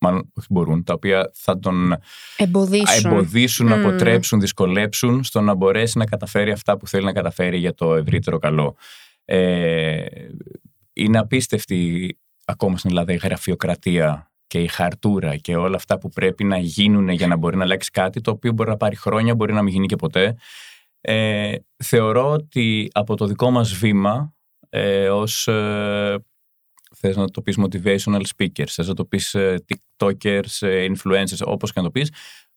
μάλλον 0.00 0.32
όχι 0.34 0.46
μπορούν, 0.50 0.84
τα 0.84 0.92
οποία 0.92 1.30
θα 1.34 1.58
τον 1.58 1.96
Εμποδίσουν. 2.36 3.10
εμποδίσουν, 3.10 3.66
Μμμ. 3.66 3.72
αποτρέψουν, 3.72 4.40
δυσκολέψουν 4.40 5.24
στο 5.24 5.40
να 5.40 5.54
μπορέσει 5.54 5.98
να 5.98 6.04
καταφέρει 6.06 6.50
αυτά 6.50 6.76
που 6.76 6.86
θέλει 6.86 7.04
να 7.04 7.12
καταφέρει 7.12 7.58
για 7.58 7.74
το 7.74 7.94
ευρύτερο 7.94 8.38
καλό. 8.38 8.76
Ε, 9.24 10.04
είναι 10.92 11.18
απίστευτη 11.18 12.18
ακόμα 12.44 12.76
στην 12.78 12.90
Ελλάδα 12.90 13.12
η 13.12 13.16
γραφειοκρατία 13.16 14.30
και 14.46 14.58
η 14.62 14.66
χαρτούρα 14.66 15.36
και 15.36 15.56
όλα 15.56 15.76
αυτά 15.76 15.98
που 15.98 16.08
πρέπει 16.08 16.44
να 16.44 16.58
γίνουν 16.58 17.08
για 17.08 17.26
να 17.26 17.36
μπορεί 17.36 17.56
να 17.56 17.64
αλλάξει 17.64 17.90
κάτι 17.90 18.20
το 18.20 18.30
οποίο 18.30 18.52
μπορεί 18.52 18.70
να 18.70 18.76
πάρει 18.76 18.96
χρόνια, 18.96 19.34
μπορεί 19.34 19.52
να 19.52 19.62
μην 19.62 19.72
γίνει 19.72 19.86
και 19.86 19.96
ποτέ. 19.96 20.36
Ε, 21.00 21.54
θεωρώ 21.76 22.30
ότι 22.30 22.88
από 22.92 23.16
το 23.16 23.26
δικό 23.26 23.50
μας 23.50 23.72
βήμα 23.74 24.34
ε, 24.68 25.08
ως 25.08 25.46
ε, 25.46 26.24
θες 27.00 27.16
να 27.16 27.28
το 27.28 27.42
πεις 27.42 27.58
motivational 27.58 28.22
speakers, 28.36 28.66
θες 28.68 28.88
να 28.88 28.94
το 28.94 29.04
πεις 29.04 29.34
ε, 29.34 29.64
tiktokers, 29.68 30.56
ε, 30.60 30.86
influencers, 30.92 31.40
όπως 31.44 31.72
και 31.72 31.78
να 31.80 31.84
το 31.84 31.90
πεις, 31.90 32.12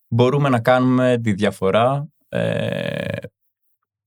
μπορούμε 0.08 0.50
να 0.50 0.60
κάνουμε 0.60 1.20
τη 1.24 1.34
διαφορά 1.34 2.08
ε, 2.30 3.18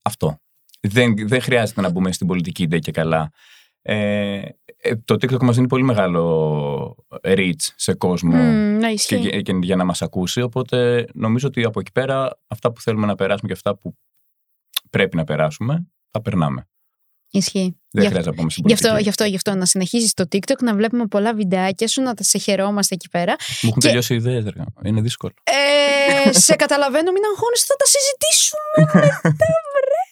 αυτό. 0.02 0.38
Δεν, 0.80 1.14
δεν 1.28 1.40
χρειάζεται 1.40 1.80
να 1.80 1.90
μπούμε 1.90 2.12
στην 2.12 2.26
πολιτική 2.26 2.66
ντε 2.66 2.78
και 2.78 2.90
καλά. 2.90 3.30
Ε, 3.82 4.42
ε, 4.76 4.96
το 5.04 5.14
TikTok 5.14 5.42
μας 5.42 5.54
δίνει 5.54 5.66
πολύ 5.66 5.82
μεγάλο 5.82 7.06
reach 7.22 7.52
σε 7.76 7.94
κόσμο 7.94 8.36
Μμ, 8.36 8.78
να 8.78 8.86
και, 8.86 8.92
ισχύει. 8.92 9.16
για- 9.18 9.42
και 9.42 9.58
για 9.62 9.76
να 9.76 9.84
μας 9.84 10.02
ακούσει, 10.02 10.40
οπότε 10.40 11.06
νομίζω 11.14 11.48
ότι 11.48 11.64
από 11.64 11.80
εκεί 11.80 11.92
πέρα 11.92 12.38
αυτά 12.46 12.72
που 12.72 12.80
θέλουμε 12.80 13.06
να 13.06 13.14
περάσουμε 13.14 13.48
και 13.48 13.54
αυτά 13.54 13.76
που 13.76 13.94
πρέπει 14.90 15.16
να 15.16 15.24
περάσουμε, 15.24 15.86
θα 16.10 16.22
περνάμε. 16.22 16.68
Ισχύει. 17.38 17.76
Δεν 17.90 18.02
Γι' 18.04 18.08
χρειάζεται 18.10 18.30
να 18.30 18.36
πούμε 18.36 18.50
στην 18.50 18.62
Γι' 18.66 18.72
πολιτική. 18.72 18.88
αυτό, 18.88 19.02
γι, 19.02 19.08
αυτό, 19.08 19.24
γι' 19.24 19.36
αυτό 19.36 19.54
να 19.54 19.64
συνεχίσεις 19.66 20.14
το 20.14 20.24
TikTok, 20.32 20.58
να 20.62 20.74
βλέπουμε 20.74 21.06
πολλά 21.06 21.34
βιντεάκια 21.34 21.88
σου, 21.88 22.02
να 22.02 22.14
τα 22.14 22.22
σε 22.22 22.38
χαιρόμαστε 22.38 22.94
εκεί 22.94 23.08
πέρα. 23.08 23.32
Μου 23.62 23.68
έχουν 23.68 23.80
και- 23.80 23.86
τελειώσει 23.86 24.12
οι 24.12 24.16
ιδέες, 24.16 24.44
ρε. 24.44 24.62
Είναι 24.84 25.00
δύσκολο. 25.00 25.32
Ε, 26.26 26.32
σε 26.32 26.54
καταλαβαίνω, 26.56 27.12
μην 27.12 27.22
αγχώνεσαι, 27.32 27.64
θα 27.68 27.74
τα 27.76 27.84
συζητήσουμε. 27.86 29.04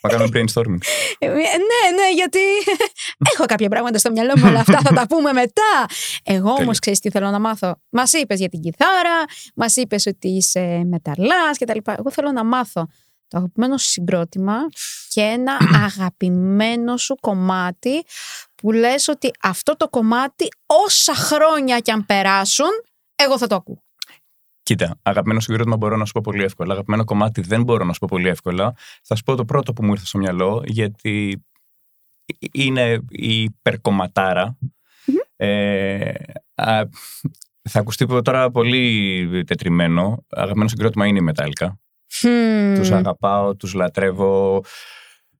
Θα 0.07 0.11
κάνουμε 0.11 0.29
brainstorming. 0.33 0.79
Ε, 1.19 1.27
ναι, 1.29 1.83
ναι, 1.97 2.13
γιατί 2.15 2.39
έχω 3.35 3.45
κάποια 3.47 3.69
πράγματα 3.69 3.99
στο 3.99 4.11
μυαλό 4.11 4.33
μου, 4.37 4.47
αλλά 4.47 4.61
αυτά 4.61 4.79
θα 4.85 4.93
τα 4.95 5.07
πούμε 5.07 5.33
μετά. 5.33 5.87
Εγώ 6.25 6.49
όμως 6.49 6.59
Τέλεια. 6.59 6.77
ξέρεις 6.81 6.99
τι 7.01 7.11
θέλω 7.11 7.31
να 7.31 7.39
μάθω; 7.41 7.81
Μας 7.91 8.13
είπες 8.13 8.39
για 8.39 8.49
την 8.49 8.61
κιθάρα, 8.61 9.25
μας 9.55 9.77
είπες 9.77 10.07
ότι 10.07 10.29
είσαι 10.29 10.83
μεταλλάς 10.85 11.59
κτλ. 11.59 11.79
Εγώ 11.99 12.11
θέλω 12.11 12.33
να 12.33 12.45
μάθω 12.45 12.89
το 13.35 13.40
αγαπημένο 13.40 13.79
σου 13.79 13.88
συγκρότημα 13.88 14.57
και 15.09 15.20
ένα 15.20 15.57
αγαπημένο 15.87 16.97
σου 16.97 17.14
κομμάτι 17.20 18.05
που 18.55 18.73
λες 18.73 19.09
ότι 19.09 19.31
αυτό 19.42 19.77
το 19.77 19.88
κομμάτι 19.88 20.49
όσα 20.66 21.14
χρόνια 21.14 21.79
κι 21.79 21.90
αν 21.90 22.07
περάσουν, 22.07 22.70
εγώ 23.14 23.38
θα 23.38 23.47
το 23.47 23.55
ακούω. 23.55 23.83
Κοίτα, 24.62 24.99
αγαπημένο 25.03 25.40
συγκρότημα 25.40 25.77
μπορώ 25.77 25.97
να 25.97 26.05
σου 26.05 26.12
πω 26.12 26.20
πολύ 26.25 26.42
εύκολα. 26.42 26.73
Αγαπημένο 26.73 27.05
κομμάτι 27.05 27.40
δεν 27.40 27.62
μπορώ 27.62 27.85
να 27.85 27.92
σου 27.92 27.99
πω 27.99 28.07
πολύ 28.11 28.29
εύκολα. 28.29 28.75
Θα 29.03 29.14
σου 29.14 29.23
πω 29.23 29.35
το 29.35 29.44
πρώτο 29.44 29.73
που 29.73 29.85
μου 29.85 29.92
ήρθε 29.92 30.07
στο 30.07 30.18
μυαλό, 30.18 30.62
γιατί 30.66 31.44
είναι 32.53 32.99
η 33.09 33.42
υπερκομματάρα. 33.42 34.59
Ε, 35.37 36.12
α, 36.55 36.83
Θα 37.68 37.81
ακουστεί 37.81 38.23
τώρα 38.23 38.51
πολύ 38.51 39.44
τετριμένο. 39.44 40.25
Αγαπημένο 40.31 40.68
συγκρότημα 40.68 41.07
είναι 41.07 41.18
η 41.18 41.23
Μετάλλικα. 41.23 41.79
Hmm. 42.22 42.74
Τους 42.74 42.90
αγαπάω, 42.90 43.57
τους 43.57 43.74
λατρεύω. 43.74 44.62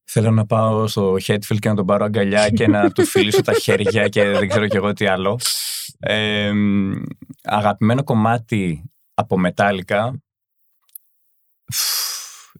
Θέλω 0.04 0.30
να 0.30 0.46
πάω 0.46 0.87
στο 0.87 1.18
Χέτφιλ 1.18 1.58
και 1.58 1.68
να 1.68 1.74
τον 1.74 1.87
πάρω 1.87 2.04
αγκαλιά 2.04 2.50
και 2.50 2.66
να 2.66 2.90
του 2.90 3.04
φιλήσω 3.04 3.42
τα 3.42 3.52
χέρια 3.52 4.08
και 4.08 4.24
δεν 4.24 4.48
ξέρω 4.48 4.66
κι 4.66 4.76
εγώ 4.76 4.92
τι 4.92 5.06
άλλο. 5.06 5.40
Ε, 5.98 6.52
αγαπημένο 7.42 8.04
κομμάτι 8.04 8.90
από 9.14 9.38
Μετάλλικα. 9.38 10.22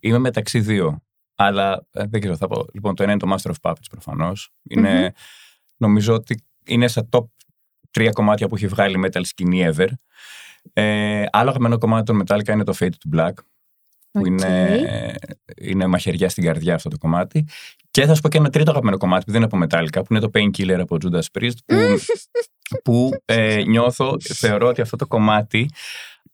Είμαι 0.00 0.18
μεταξύ 0.18 0.61
δύο. 0.61 1.03
Αλλά 1.35 1.87
ε, 1.92 2.05
δεν 2.07 2.20
ξέρω, 2.20 2.37
θα 2.37 2.46
πω. 2.46 2.64
Λοιπόν, 2.72 2.94
το 2.94 3.03
ένα 3.03 3.12
είναι 3.12 3.20
το 3.20 3.35
Master 3.35 3.50
of 3.50 3.70
Puppets 3.70 3.87
προφανώς. 3.90 4.50
ειναι 4.62 5.12
Νομίζω 5.77 6.14
ότι 6.14 6.44
είναι 6.66 6.88
στα 6.88 7.09
top 7.11 7.24
τρία 7.90 8.11
κομμάτια 8.11 8.48
που 8.48 8.55
έχει 8.55 8.66
βγάλει 8.66 9.05
metal 9.05 9.20
σκηνή 9.22 9.68
ever. 9.72 9.88
Ε, 10.72 11.24
άλλο 11.31 11.48
αγαπημένο 11.48 11.79
κομμάτι 11.79 12.05
των 12.05 12.22
Metallica 12.22 12.48
είναι 12.48 12.64
το 12.64 12.77
Fade 12.79 12.88
to 12.88 13.16
Black. 13.16 13.33
Που 14.18 14.27
είναι, 14.27 15.16
είναι 15.57 15.87
μαχαιριά 15.87 16.29
στην 16.29 16.44
καρδιά 16.44 16.74
αυτό 16.74 16.88
το 16.88 16.98
κομμάτι. 16.98 17.46
Και 17.90 18.07
θα 18.07 18.14
σου 18.14 18.20
πω 18.20 18.29
και 18.29 18.38
ένα 18.38 18.50
τρίτο 18.50 18.70
αγαπημένο 18.70 18.98
κομμάτι 18.98 19.24
που 19.24 19.33
δεν 19.33 19.42
είναι 19.42 19.50
από 19.53 19.64
Metallica, 19.64 20.05
που 20.05 20.07
είναι 20.11 20.20
το 20.20 20.31
Painkiller 20.35 20.79
από 20.81 20.96
Judas 21.00 21.22
Priest, 21.38 21.57
που, 21.66 21.77
που 22.85 23.11
ε, 23.24 23.62
νιώθω, 23.66 24.16
θεωρώ 24.20 24.68
ότι 24.68 24.81
αυτό 24.81 24.96
το 24.96 25.07
κομμάτι, 25.07 25.70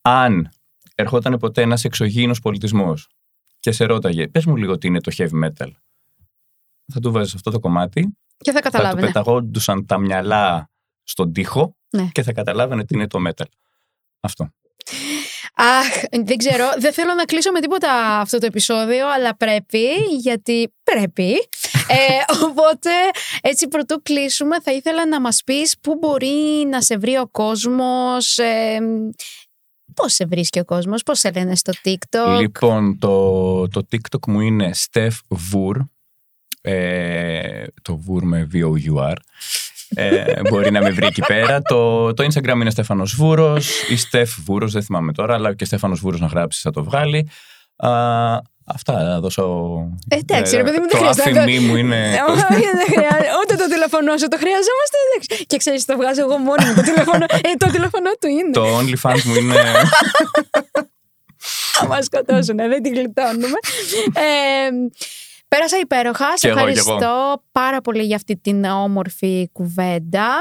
αν 0.03 0.51
ερχόταν 0.95 1.39
ποτέ 1.39 1.63
ένας 1.63 1.85
εξωγήινος 1.85 2.41
πολιτισμός 2.41 3.09
και 3.61 3.73
σε 3.73 3.85
ρώταγε, 3.85 4.29
πες 4.29 4.45
μου 4.47 4.57
λίγο 4.57 4.79
τι 4.79 4.87
είναι 4.87 5.01
το 5.01 5.13
heavy 5.17 5.45
metal, 5.45 5.71
θα 6.93 7.01
του 7.01 7.13
βάζεις 7.13 7.35
αυτό 7.35 7.51
το 7.51 7.59
κομμάτι. 7.61 8.17
Και 8.37 8.53
θα 8.53 8.61
καταλάβαινε. 8.61 9.01
Θα 9.01 9.07
του 9.07 9.13
πεταγόντουσαν 9.13 9.87
τα 9.87 9.99
μυαλά 9.99 10.71
στον 11.03 11.33
τοίχο 11.33 11.77
Ναι. 11.91 12.09
και 12.13 12.23
θα 12.23 12.33
καταλάβαινε 12.33 12.85
τι 12.85 12.95
είναι 12.95 13.07
το 13.07 13.19
metal. 13.29 13.47
Αυτό. 14.21 14.51
Αχ, 15.61 15.87
δεν 16.25 16.37
ξέρω. 16.37 16.65
Δεν 16.79 16.93
θέλω 16.93 17.15
να 17.15 17.25
κλείσω 17.25 17.53
με 17.53 17.61
τίποτα 17.61 18.19
αυτό 18.19 18.39
το 18.39 18.47
επεισόδιο, 18.47 19.13
αλλά 19.13 19.37
πρέπει, 19.37 19.87
γιατί 20.19 20.73
πρέπει. 20.83 21.31
Ε, 21.89 22.35
οπότε, 22.45 22.91
έτσι 23.41 23.69
πρωτού 23.69 24.03
κλείσουμε, 24.03 24.61
θα 24.61 24.73
ήθελα 24.73 25.07
να 25.07 25.21
μας 25.21 25.43
πεις 25.45 25.77
πού 25.81 25.97
μπορεί 26.01 26.67
να 26.71 26.83
σε 26.83 26.97
βρει 26.97 27.17
ο 27.17 27.29
κόσμος, 27.31 28.39
ε, 28.39 28.79
πώς 29.95 30.13
σε 30.13 30.27
βρίσκει 30.27 30.59
ο 30.59 30.65
κόσμος, 30.65 31.03
πώς 31.03 31.19
σε 31.19 31.31
λένε 31.31 31.55
στο 31.57 31.73
TikTok. 31.85 32.39
Λοιπόν, 32.41 32.99
το, 32.99 33.69
το 33.69 33.87
TikTok 33.93 34.27
μου 34.27 34.41
είναι 34.41 34.71
Steph 34.75 35.37
Vour. 35.53 35.77
Ε, 36.63 37.65
το 37.83 38.03
Vour 38.07 38.23
με 38.23 38.49
V-O-U-R. 38.53 39.15
Ε, 39.95 40.41
μπορεί 40.49 40.71
να 40.71 40.81
με 40.81 40.91
βρει 40.91 41.07
εκεί 41.07 41.23
πέρα. 41.27 41.61
Το, 41.63 42.15
το 42.15 42.25
Instagram 42.25 42.55
είναι 42.55 42.71
Στέφανος 42.71 43.15
Βούρος 43.15 43.83
ή 43.89 43.97
Στεφ 43.97 44.31
Βούρος, 44.45 44.73
δεν 44.73 44.83
θυμάμαι 44.83 45.13
τώρα, 45.13 45.35
αλλά 45.35 45.55
και 45.55 45.65
Στέφανος 45.65 46.01
Βούρος 46.01 46.21
να 46.21 46.27
γράψει 46.27 46.61
θα 46.63 46.71
το 46.71 46.85
βγάλει. 46.85 47.29
Α, 47.77 47.91
αυτά, 48.67 49.03
να 49.03 49.21
δώσω... 49.21 49.45
Ε, 50.09 50.17
εντάξει, 50.17 50.57
ρε 50.57 50.63
παιδί 50.63 50.79
μου, 50.79 50.87
δεν 50.89 50.91
το 50.91 50.97
χρειάζεται. 50.97 51.41
άφημί 51.41 51.59
μου 51.59 51.77
είναι... 51.77 51.97
Ε, 51.97 52.31
όχι, 52.31 52.65
δεν 52.81 52.87
χρειάζεται. 52.87 53.29
Ούτε 53.43 53.55
το 53.55 53.69
τηλεφωνό 53.69 54.17
σου 54.17 54.29
το 54.29 54.37
χρειαζόμαστε. 54.37 54.97
εντάξει. 55.07 55.47
Και 55.47 55.57
ξέρεις, 55.57 55.85
το 55.85 55.97
βγάζω 55.97 56.21
εγώ 56.21 56.37
μόνη 56.39 56.65
μου 56.65 56.75
το 56.75 56.83
τηλεφωνό. 56.83 57.25
Ε, 57.31 57.51
το 57.59 57.71
τηλεφωνό 57.71 58.11
του 58.21 58.29
είναι. 58.29 58.51
το 58.51 58.79
OnlyFans 58.79 59.23
μου 59.23 59.35
είναι... 59.35 59.55
Θα 61.73 61.87
μας 61.87 62.05
σκοτώσουν, 62.05 62.57
δεν 62.57 62.83
την 62.83 62.95
γλιτώνουμε. 62.95 63.59
Ε, 64.13 64.71
Πέρασα 65.57 65.79
υπέροχα. 65.79 66.27
Σε 66.27 66.35
Κι 66.35 66.47
εγώ, 66.47 66.55
κι 66.55 66.79
ευχαριστώ 66.79 67.43
πάρα 67.53 67.81
πολύ 67.81 68.03
για 68.03 68.17
αυτή 68.17 68.37
την 68.37 68.65
όμορφη 68.65 69.51
κουβέντα. 69.53 70.37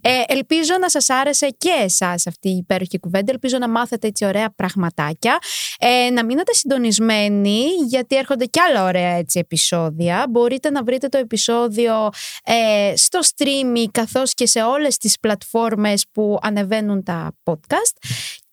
Ε, 0.00 0.10
ελπίζω 0.26 0.74
να 0.80 0.90
σας 0.90 1.10
άρεσε 1.10 1.48
και 1.58 1.70
εσάς 1.82 2.26
αυτή 2.26 2.48
η 2.48 2.56
υπέροχη 2.56 2.98
κουβέντα. 2.98 3.32
Ελπίζω 3.32 3.58
να 3.58 3.68
μάθετε 3.68 4.06
έτσι 4.06 4.24
ωραία 4.24 4.50
πραγματάκια. 4.54 5.38
Ε, 5.78 6.10
να 6.10 6.24
μείνετε 6.24 6.52
συντονισμένοι 6.54 7.64
γιατί 7.88 8.16
έρχονται 8.16 8.44
κι 8.44 8.60
άλλα 8.60 8.84
ωραία 8.84 9.14
έτσι 9.14 9.38
επεισόδια. 9.38 10.26
Μπορείτε 10.30 10.70
να 10.70 10.82
βρείτε 10.82 11.08
το 11.08 11.18
επεισόδιο 11.18 12.08
ε, 12.44 12.92
στο 12.96 13.20
streaming 13.34 13.86
καθώς 13.90 14.34
και 14.34 14.46
σε 14.46 14.62
όλες 14.62 14.96
τις 14.96 15.18
πλατφόρμες 15.20 16.06
που 16.12 16.38
ανεβαίνουν 16.42 17.02
τα 17.02 17.32
podcast. 17.44 17.96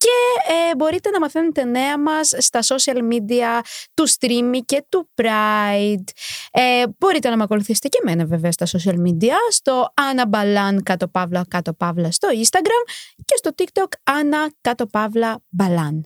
Και 0.00 0.52
ε, 0.52 0.76
μπορείτε 0.76 1.10
να 1.10 1.20
μαθαίνετε 1.20 1.64
νέα 1.64 1.98
μας 1.98 2.34
στα 2.38 2.60
social 2.62 2.98
media 3.12 3.60
του 3.94 4.08
Streamy 4.08 4.58
και 4.64 4.84
του 4.88 5.10
Pride. 5.14 6.04
Ε, 6.50 6.84
μπορείτε 6.98 7.28
να 7.28 7.36
με 7.36 7.42
ακολουθήσετε 7.42 7.88
και 7.88 7.98
εμένα 8.02 8.24
βέβαια 8.24 8.52
στα 8.52 8.66
social 8.66 8.94
media, 8.94 9.34
στο 9.50 9.92
Anna 9.94 10.30
Balan 10.30 10.76
κάτω 10.82 11.08
παύλα 11.08 11.44
κάτω 11.48 11.72
παύλα 11.72 12.10
στο 12.10 12.28
Instagram 12.32 12.90
και 13.24 13.34
στο 13.36 13.50
TikTok 13.58 14.12
Anna 14.12 14.48
κάτω 14.60 14.86
παύλα 14.86 15.42
Balan. 15.58 16.00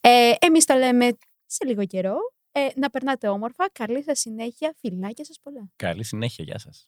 Ε, 0.00 0.32
εμείς 0.38 0.64
τα 0.64 0.76
λέμε 0.78 1.08
σε 1.46 1.64
λίγο 1.64 1.86
καιρό. 1.86 2.16
Ε, 2.56 2.68
να 2.74 2.90
περνάτε 2.90 3.28
όμορφα. 3.28 3.70
Καλή 3.72 4.02
σας 4.02 4.18
συνέχεια. 4.18 4.74
Φιλάκια 4.78 5.24
σας 5.24 5.36
πολλά. 5.42 5.70
Καλή 5.76 6.04
συνέχεια, 6.04 6.44
γεια 6.44 6.58
σας. 6.58 6.82